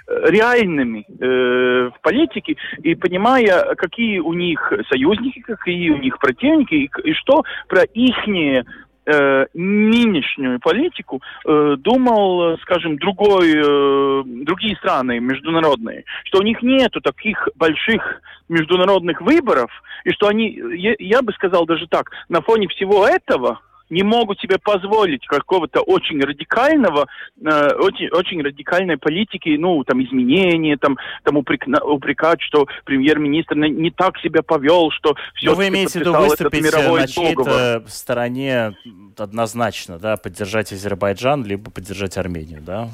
реальными 0.08 1.06
э, 1.08 1.90
в 1.90 2.02
политике 2.02 2.58
и 2.82 2.96
понимая, 2.96 3.76
какие 3.76 4.20
у 4.20 4.34
них 4.34 4.74
союзники, 4.90 5.40
какие 5.42 5.92
у 5.92 5.98
них 5.98 6.20
противники 6.20 6.74
и, 6.74 6.90
и 7.06 7.14
что 7.14 7.44
про 7.68 7.84
ихние 7.84 8.66
э, 9.06 9.46
нынешнюю 9.54 10.60
политику 10.60 11.22
э, 11.46 11.76
думал, 11.78 12.58
скажем, 12.60 12.98
другой, 12.98 13.54
э, 13.56 14.24
другие 14.26 14.76
страны 14.78 15.20
международные, 15.20 16.04
что 16.26 16.40
у 16.40 16.44
них 16.44 16.62
нету 16.62 17.02
таких 17.02 17.48
больших 17.56 18.22
международных 18.50 19.22
выборов, 19.22 19.72
и 20.04 20.12
что 20.12 20.28
они, 20.28 20.60
я, 20.76 20.96
я 21.00 21.22
бы 21.22 21.32
сказал 21.34 21.66
даже 21.66 21.88
так, 21.88 22.12
на 22.30 22.42
фоне 22.42 22.68
всего 22.68 23.08
этого 23.08 23.60
не 23.94 24.04
могут 24.04 24.40
себе 24.40 24.58
позволить 24.58 25.26
какого-то 25.28 25.82
очень 25.82 26.20
радикального, 26.22 27.08
э, 27.40 27.70
очень, 27.76 28.10
очень 28.10 28.42
радикальной 28.42 28.98
политики, 28.98 29.56
ну, 29.58 29.84
там, 29.84 30.04
изменения, 30.04 30.78
там, 30.78 30.98
там 31.24 31.38
упрек, 31.38 31.66
упрекать, 31.84 32.42
что 32.42 32.68
премьер-министр 32.86 33.56
не, 33.56 33.70
не 33.70 33.92
так 33.92 34.18
себя 34.20 34.42
повел, 34.42 34.90
что 34.92 35.16
все 35.36 35.52
Но 35.52 35.56
вы 35.56 35.68
имеете 35.68 36.00
в 36.00 36.02
виду 36.02 36.14
выступить 36.14 36.64
на 36.64 37.08
чьей-то 37.08 37.84
стороне 37.88 38.76
однозначно, 39.18 40.00
да, 40.00 40.18
поддержать 40.18 40.72
Азербайджан, 40.74 41.46
либо 41.46 41.70
поддержать 41.70 42.18
Армению, 42.18 42.62
да? 42.62 42.90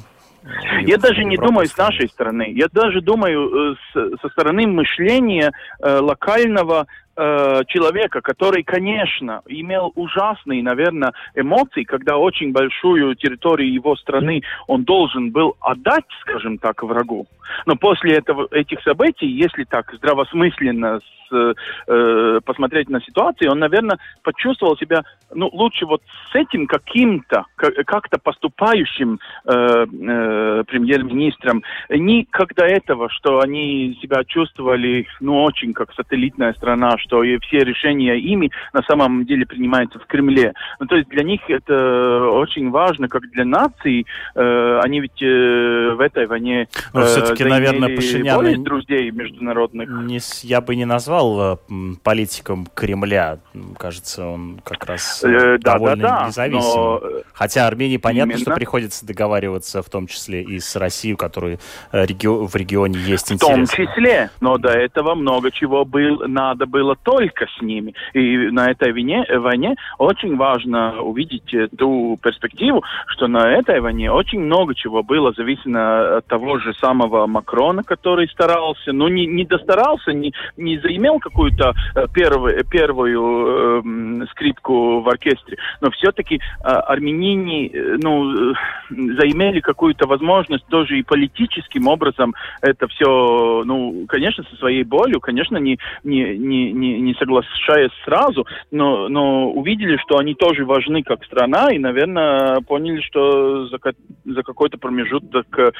Я 0.86 0.96
даже 0.96 1.24
не 1.24 1.36
думаю 1.36 1.66
с 1.66 1.76
нашей 1.76 2.08
стороны. 2.08 2.50
Я 2.54 2.66
даже 2.72 3.02
думаю 3.02 3.72
э, 3.72 3.74
с, 3.92 4.20
со 4.20 4.28
стороны 4.30 4.66
мышления 4.66 5.52
э, 5.80 5.98
локального 5.98 6.86
э, 7.20 7.62
человека, 7.68 8.20
который, 8.20 8.62
конечно, 8.62 9.42
имел 9.46 9.92
ужасные, 9.94 10.62
наверное, 10.62 11.12
эмоции, 11.34 11.84
когда 11.84 12.16
очень 12.16 12.52
большую 12.52 13.14
территорию 13.14 13.72
его 13.72 13.96
страны 13.96 14.42
он 14.66 14.84
должен 14.84 15.30
был 15.30 15.56
отдать, 15.60 16.04
скажем 16.22 16.58
так, 16.58 16.82
врагу. 16.82 17.26
Но 17.66 17.76
после 17.76 18.14
этого, 18.14 18.48
этих 18.50 18.80
событий, 18.82 19.26
если 19.26 19.64
так 19.64 19.92
здравосмысленно 19.92 21.00
с, 21.00 21.54
э, 21.86 22.40
посмотреть 22.44 22.88
на 22.88 23.00
ситуацию, 23.00 23.50
он, 23.50 23.58
наверное, 23.58 23.98
почувствовал 24.22 24.76
себя 24.76 25.04
ну, 25.34 25.48
лучше 25.52 25.86
вот 25.86 26.02
с 26.32 26.34
этим 26.34 26.66
каким-то, 26.66 27.44
как-то 27.56 28.18
поступающим 28.18 29.20
э, 29.44 29.52
э, 29.52 30.64
премьер-министром. 30.66 31.62
Не 31.88 32.26
до 32.54 32.64
этого, 32.64 33.08
что 33.10 33.40
они 33.40 33.98
себя 34.02 34.24
чувствовали, 34.24 35.06
ну, 35.20 35.42
очень 35.42 35.72
как 35.72 35.92
сателлитная 35.94 36.52
страна, 36.54 36.98
что 36.98 37.09
и 37.22 37.38
все 37.38 37.64
решения 37.64 38.18
ими 38.18 38.50
на 38.72 38.82
самом 38.82 39.24
деле 39.26 39.46
принимаются 39.46 39.98
в 39.98 40.06
Кремле. 40.06 40.54
Ну, 40.78 40.86
то 40.86 40.96
есть 40.96 41.08
для 41.08 41.22
них 41.22 41.40
это 41.48 42.28
очень 42.30 42.70
важно, 42.70 43.08
как 43.08 43.30
для 43.30 43.44
нации. 43.44 44.06
Э, 44.34 44.80
они 44.82 45.00
ведь 45.00 45.22
э, 45.22 45.94
в 45.94 46.00
этой 46.00 46.26
войне 46.26 46.68
э, 46.94 47.04
все-таки, 47.04 47.44
наверное, 47.44 47.94
Пашинян... 47.94 48.62
друзей 48.62 49.10
международных. 49.10 49.88
Не, 49.88 50.20
я 50.42 50.60
бы 50.60 50.76
не 50.76 50.84
назвал 50.84 51.54
э, 51.54 51.94
политиком 52.02 52.66
Кремля. 52.74 53.38
Кажется, 53.78 54.26
он 54.26 54.60
как 54.64 54.86
раз 54.86 55.22
э, 55.24 55.58
довольно 55.58 56.02
да, 56.02 56.20
да, 56.20 56.26
независим. 56.26 56.74
Но... 56.74 57.02
Хотя 57.32 57.66
Армении 57.66 57.96
понятно, 57.96 58.32
Именно. 58.32 58.42
что 58.42 58.54
приходится 58.54 59.06
договариваться 59.06 59.82
в 59.82 59.88
том 59.88 60.06
числе 60.06 60.42
и 60.42 60.58
с 60.58 60.76
Россией, 60.76 61.14
у 61.14 61.16
которой 61.16 61.58
э, 61.92 62.06
реги... 62.06 62.26
в 62.26 62.54
регионе 62.54 62.98
есть 62.98 63.32
интерес. 63.32 63.70
В 63.70 63.76
том 63.76 63.86
числе, 63.86 64.30
но 64.40 64.58
до 64.58 64.70
этого 64.70 65.14
много 65.14 65.50
чего 65.50 65.84
был, 65.84 66.26
надо 66.28 66.66
было 66.66 66.96
только 67.02 67.46
с 67.46 67.62
ними. 67.62 67.94
И 68.12 68.36
на 68.50 68.70
этой 68.70 68.92
войне, 68.92 69.24
войне 69.38 69.76
очень 69.98 70.36
важно 70.36 71.00
увидеть 71.02 71.54
ту 71.76 72.18
перспективу, 72.22 72.82
что 73.06 73.26
на 73.26 73.52
этой 73.52 73.80
войне 73.80 74.10
очень 74.10 74.40
много 74.40 74.74
чего 74.74 75.02
было 75.02 75.32
зависимо 75.32 76.18
от 76.18 76.26
того 76.26 76.58
же 76.58 76.74
самого 76.74 77.26
Макрона, 77.26 77.82
который 77.82 78.28
старался, 78.28 78.92
ну 78.92 79.08
не, 79.08 79.26
не 79.26 79.44
достарался, 79.44 80.12
не, 80.12 80.32
не 80.56 80.78
заимел 80.78 81.18
какую-то 81.18 81.74
э, 81.94 82.06
первую, 82.12 82.64
первую 82.64 84.22
э, 84.22 84.26
скрипку 84.30 85.00
в 85.00 85.08
оркестре, 85.08 85.58
но 85.80 85.90
все-таки 85.90 86.36
э, 86.36 86.40
армянине 86.64 87.68
э, 87.68 87.96
ну, 88.02 88.52
э, 88.52 88.54
заимели 88.90 89.60
какую-то 89.60 90.06
возможность 90.06 90.66
тоже 90.66 90.98
и 90.98 91.02
политическим 91.02 91.86
образом 91.86 92.34
это 92.62 92.88
все, 92.88 93.62
ну, 93.64 94.04
конечно, 94.08 94.44
со 94.44 94.56
своей 94.56 94.84
болью, 94.84 95.20
конечно, 95.20 95.56
не, 95.56 95.78
не, 96.04 96.36
не, 96.36 96.72
не, 96.80 97.00
не 97.00 97.14
соглашаясь 97.14 97.92
сразу, 98.04 98.46
но, 98.70 99.08
но 99.08 99.50
увидели, 99.50 99.96
что 99.98 100.18
они 100.18 100.34
тоже 100.34 100.64
важны 100.64 101.02
как 101.02 101.24
страна, 101.24 101.70
и, 101.72 101.78
наверное, 101.78 102.60
поняли, 102.62 103.00
что 103.02 103.66
за, 103.66 103.78
за 104.24 104.42
какой-то 104.42 104.78
промежуток 104.78 105.46
э, 105.58 105.70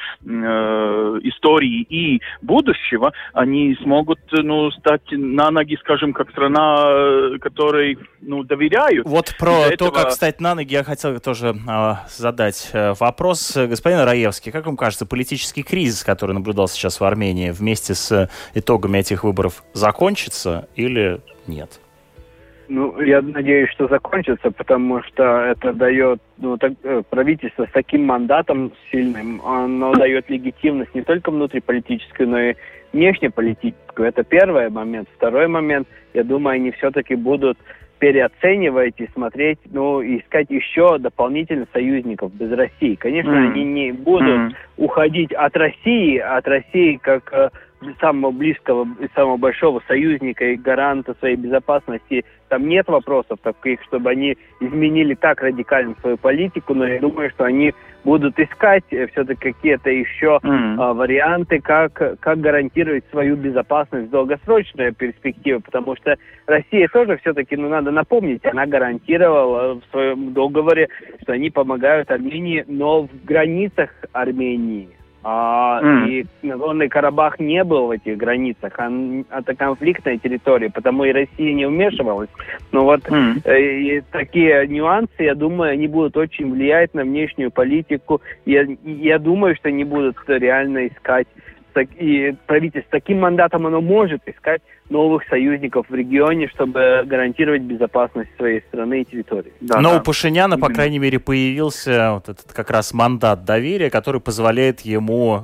истории 1.23 1.81
и 1.81 2.21
будущего 2.41 3.13
они 3.33 3.75
смогут 3.81 4.19
ну, 4.31 4.71
стать 4.71 5.01
на 5.11 5.51
ноги, 5.51 5.77
скажем, 5.81 6.13
как 6.13 6.29
страна, 6.31 7.37
которой 7.39 7.97
ну, 8.21 8.43
доверяют. 8.43 9.07
Вот 9.07 9.35
про 9.39 9.51
то, 9.51 9.73
этого... 9.73 9.91
как 9.91 10.11
стать 10.11 10.39
на 10.39 10.55
ноги, 10.55 10.73
я 10.73 10.83
хотел 10.83 11.19
тоже 11.19 11.55
э, 11.67 11.93
задать 12.09 12.71
вопрос. 12.73 13.55
Господин 13.55 13.99
Раевский, 13.99 14.51
как 14.51 14.65
вам 14.65 14.77
кажется, 14.77 15.05
политический 15.05 15.63
кризис, 15.63 16.03
который 16.03 16.33
наблюдался 16.33 16.75
сейчас 16.75 16.99
в 16.99 17.03
Армении, 17.03 17.51
вместе 17.51 17.95
с 17.95 18.29
итогами 18.53 18.99
этих 18.99 19.23
выборов 19.23 19.63
закончится 19.73 20.67
или 20.75 20.90
нет? 21.47 21.79
Ну, 22.73 23.01
я 23.01 23.21
надеюсь, 23.21 23.69
что 23.71 23.89
закончится, 23.89 24.49
потому 24.49 25.03
что 25.03 25.23
это 25.41 25.73
дает 25.73 26.21
ну, 26.37 26.57
так, 26.57 26.71
э, 26.83 27.03
правительство 27.09 27.65
с 27.65 27.71
таким 27.73 28.05
мандатом 28.05 28.71
сильным, 28.89 29.41
оно 29.45 29.93
дает 29.93 30.29
легитимность 30.29 30.95
не 30.95 31.01
только 31.01 31.31
внутриполитическую, 31.31 32.29
но 32.29 32.39
и 32.39 32.55
внешнеполитическую. 32.93 34.07
Это 34.07 34.23
первый 34.23 34.69
момент. 34.69 35.09
Второй 35.17 35.47
момент, 35.47 35.87
я 36.13 36.23
думаю, 36.23 36.55
они 36.55 36.71
все-таки 36.71 37.15
будут 37.15 37.57
переоценивать 37.99 38.95
и 38.99 39.09
смотреть, 39.13 39.59
ну, 39.65 40.01
искать 40.01 40.49
еще 40.49 40.97
дополнительных 40.97 41.67
союзников 41.73 42.33
без 42.33 42.51
России. 42.51 42.95
Конечно, 42.95 43.31
mm. 43.31 43.51
они 43.51 43.63
не 43.63 43.91
будут 43.91 44.27
mm. 44.27 44.53
уходить 44.77 45.33
от 45.33 45.55
России, 45.55 46.17
от 46.17 46.47
России 46.47 46.99
как 47.01 47.31
э, 47.31 47.49
самого 47.99 48.31
близкого 48.31 48.87
и 48.99 49.07
самого 49.15 49.37
большого 49.37 49.81
союзника 49.87 50.45
и 50.45 50.55
гаранта 50.55 51.15
своей 51.19 51.35
безопасности, 51.35 52.23
там 52.49 52.67
нет 52.67 52.87
вопросов 52.87 53.39
таких, 53.41 53.81
чтобы 53.83 54.09
они 54.09 54.37
изменили 54.59 55.15
так 55.15 55.41
радикально 55.41 55.95
свою 56.01 56.17
политику, 56.17 56.73
но 56.73 56.85
я 56.85 56.99
думаю, 56.99 57.29
что 57.31 57.45
они 57.45 57.73
будут 58.03 58.37
искать 58.39 58.83
э, 58.91 59.07
все-таки 59.07 59.53
какие-то 59.53 59.89
еще 59.89 60.39
mm. 60.43 60.75
а, 60.77 60.93
варианты, 60.93 61.61
как, 61.61 62.19
как 62.19 62.39
гарантировать 62.39 63.05
свою 63.11 63.35
безопасность 63.35 64.07
в 64.07 64.11
долгосрочной 64.11 64.91
перспективе, 64.91 65.59
потому 65.59 65.95
что 65.95 66.17
Россия 66.45 66.87
тоже 66.87 67.17
все-таки, 67.17 67.55
ну, 67.55 67.69
надо 67.69 67.91
напомнить, 67.91 68.45
она 68.45 68.65
гарантировала 68.65 69.75
в 69.75 69.83
своем 69.91 70.33
договоре, 70.33 70.89
что 71.21 71.33
они 71.33 71.49
помогают 71.49 72.11
Армении, 72.11 72.65
но 72.67 73.03
в 73.03 73.25
границах 73.25 73.89
Армении. 74.11 74.89
А, 75.23 75.79
mm. 75.83 76.09
И 76.09 76.25
Нагорный 76.41 76.89
Карабах 76.89 77.39
не 77.39 77.63
был 77.63 77.87
в 77.87 77.91
этих 77.91 78.17
границах. 78.17 78.73
Он, 78.79 79.25
это 79.29 79.55
конфликтная 79.55 80.17
территория, 80.17 80.69
потому 80.69 81.05
и 81.05 81.11
Россия 81.11 81.53
не 81.53 81.67
вмешивалась. 81.67 82.29
Но 82.71 82.85
вот 82.85 83.01
mm. 83.01 83.47
э, 83.47 84.01
такие 84.11 84.67
нюансы, 84.67 85.11
я 85.19 85.35
думаю, 85.35 85.73
они 85.73 85.87
будут 85.87 86.17
очень 86.17 86.51
влиять 86.51 86.93
на 86.93 87.03
внешнюю 87.03 87.51
политику. 87.51 88.21
Я, 88.45 88.65
я 88.83 89.19
думаю, 89.19 89.55
что 89.55 89.69
они 89.69 89.83
будут 89.83 90.17
реально 90.27 90.87
искать 90.87 91.27
и 91.97 92.35
правительство 92.47 92.91
таким 92.91 93.21
мандатом 93.21 93.65
оно 93.65 93.79
может 93.79 94.21
искать 94.25 94.61
новых 94.91 95.23
союзников 95.29 95.87
в 95.89 95.95
регионе, 95.95 96.47
чтобы 96.49 97.03
гарантировать 97.05 97.61
безопасность 97.61 98.29
своей 98.37 98.61
страны 98.67 99.01
и 99.01 99.05
территории. 99.05 99.53
Да, 99.61 99.79
Но 99.79 99.91
да. 99.91 99.97
у 99.97 100.03
Пашиняна, 100.03 100.57
по 100.57 100.69
крайней 100.69 100.99
мере, 100.99 101.19
появился 101.19 102.13
вот 102.13 102.29
этот 102.29 102.51
как 102.53 102.69
раз 102.69 102.93
мандат 102.93 103.45
доверия, 103.45 103.89
который 103.89 104.21
позволяет 104.21 104.81
ему 104.81 105.41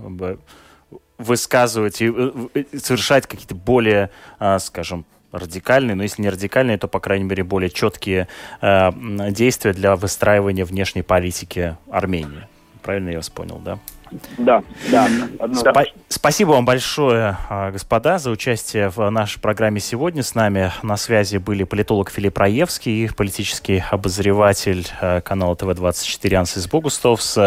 высказывать 1.17 2.01
и 2.01 2.13
совершать 2.77 3.25
какие-то 3.25 3.55
более, 3.55 4.11
а, 4.37 4.59
скажем, 4.59 5.05
радикальные, 5.31 5.95
но 5.95 6.03
если 6.03 6.21
не 6.21 6.29
радикальные, 6.29 6.77
то, 6.77 6.87
по 6.87 6.99
крайней 6.99 7.25
мере, 7.25 7.43
более 7.43 7.69
четкие 7.69 8.27
э, 8.61 8.91
действия 9.31 9.73
для 9.73 9.95
выстраивания 9.95 10.65
внешней 10.65 11.01
политики 11.01 11.75
Армении. 11.89 12.47
Правильно 12.87 13.09
я 13.09 13.17
вас 13.17 13.29
понял, 13.29 13.59
да? 13.65 13.79
Да, 14.37 14.63
да. 14.89 15.09
Спа- 15.39 15.91
спасибо 16.07 16.51
вам 16.51 16.63
большое, 16.63 17.37
а, 17.49 17.69
господа, 17.69 18.17
за 18.17 18.31
участие 18.31 18.87
в 18.87 19.09
нашей 19.09 19.41
программе 19.41 19.81
сегодня. 19.81 20.23
С 20.23 20.35
нами 20.35 20.71
на 20.83 20.95
связи 20.95 21.35
были 21.35 21.65
политолог 21.65 22.09
Филипп 22.09 22.37
Раевский 22.37 23.03
и 23.03 23.09
политический 23.09 23.83
обозреватель 23.91 24.87
а, 25.01 25.19
канала 25.19 25.57
ТВ-24 25.57 26.33
Ансис 26.35 26.69
Богустовс. 26.69 27.37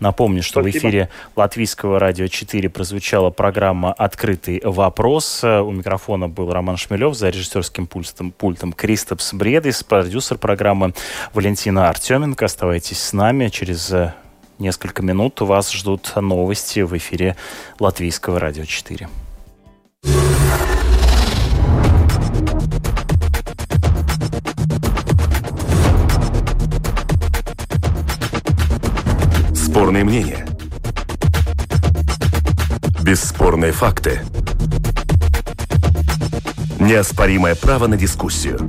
Напомню, 0.00 0.42
что 0.42 0.62
спасибо. 0.62 0.72
в 0.72 0.78
эфире 0.78 1.10
Латвийского 1.36 1.98
радио 1.98 2.28
4 2.28 2.70
прозвучала 2.70 3.28
программа 3.28 3.92
«Открытый 3.92 4.62
вопрос». 4.64 5.44
У 5.44 5.70
микрофона 5.72 6.30
был 6.30 6.50
Роман 6.50 6.78
Шмелев, 6.78 7.14
за 7.14 7.28
режиссерским 7.28 7.86
пультом, 7.86 8.30
пультом 8.32 8.72
Кристопс 8.72 9.34
Бредис, 9.34 9.84
продюсер 9.84 10.38
программы 10.38 10.94
Валентина 11.34 11.90
Артеменко. 11.90 12.46
Оставайтесь 12.46 12.98
с 12.98 13.12
нами 13.12 13.48
через 13.48 13.92
несколько 14.58 15.02
минут 15.02 15.40
вас 15.40 15.72
ждут 15.72 16.12
новости 16.16 16.80
в 16.80 16.96
эфире 16.96 17.36
Латвийского 17.78 18.40
радио 18.40 18.64
4. 18.64 19.08
Спорные 29.54 30.04
мнения. 30.04 30.46
Бесспорные 33.02 33.72
факты. 33.72 34.20
Неоспоримое 36.80 37.54
право 37.54 37.86
на 37.86 37.96
дискуссию. 37.96 38.68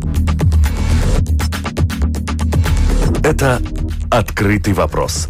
Это 3.24 3.62
«Открытый 4.10 4.74
вопрос» 4.74 5.30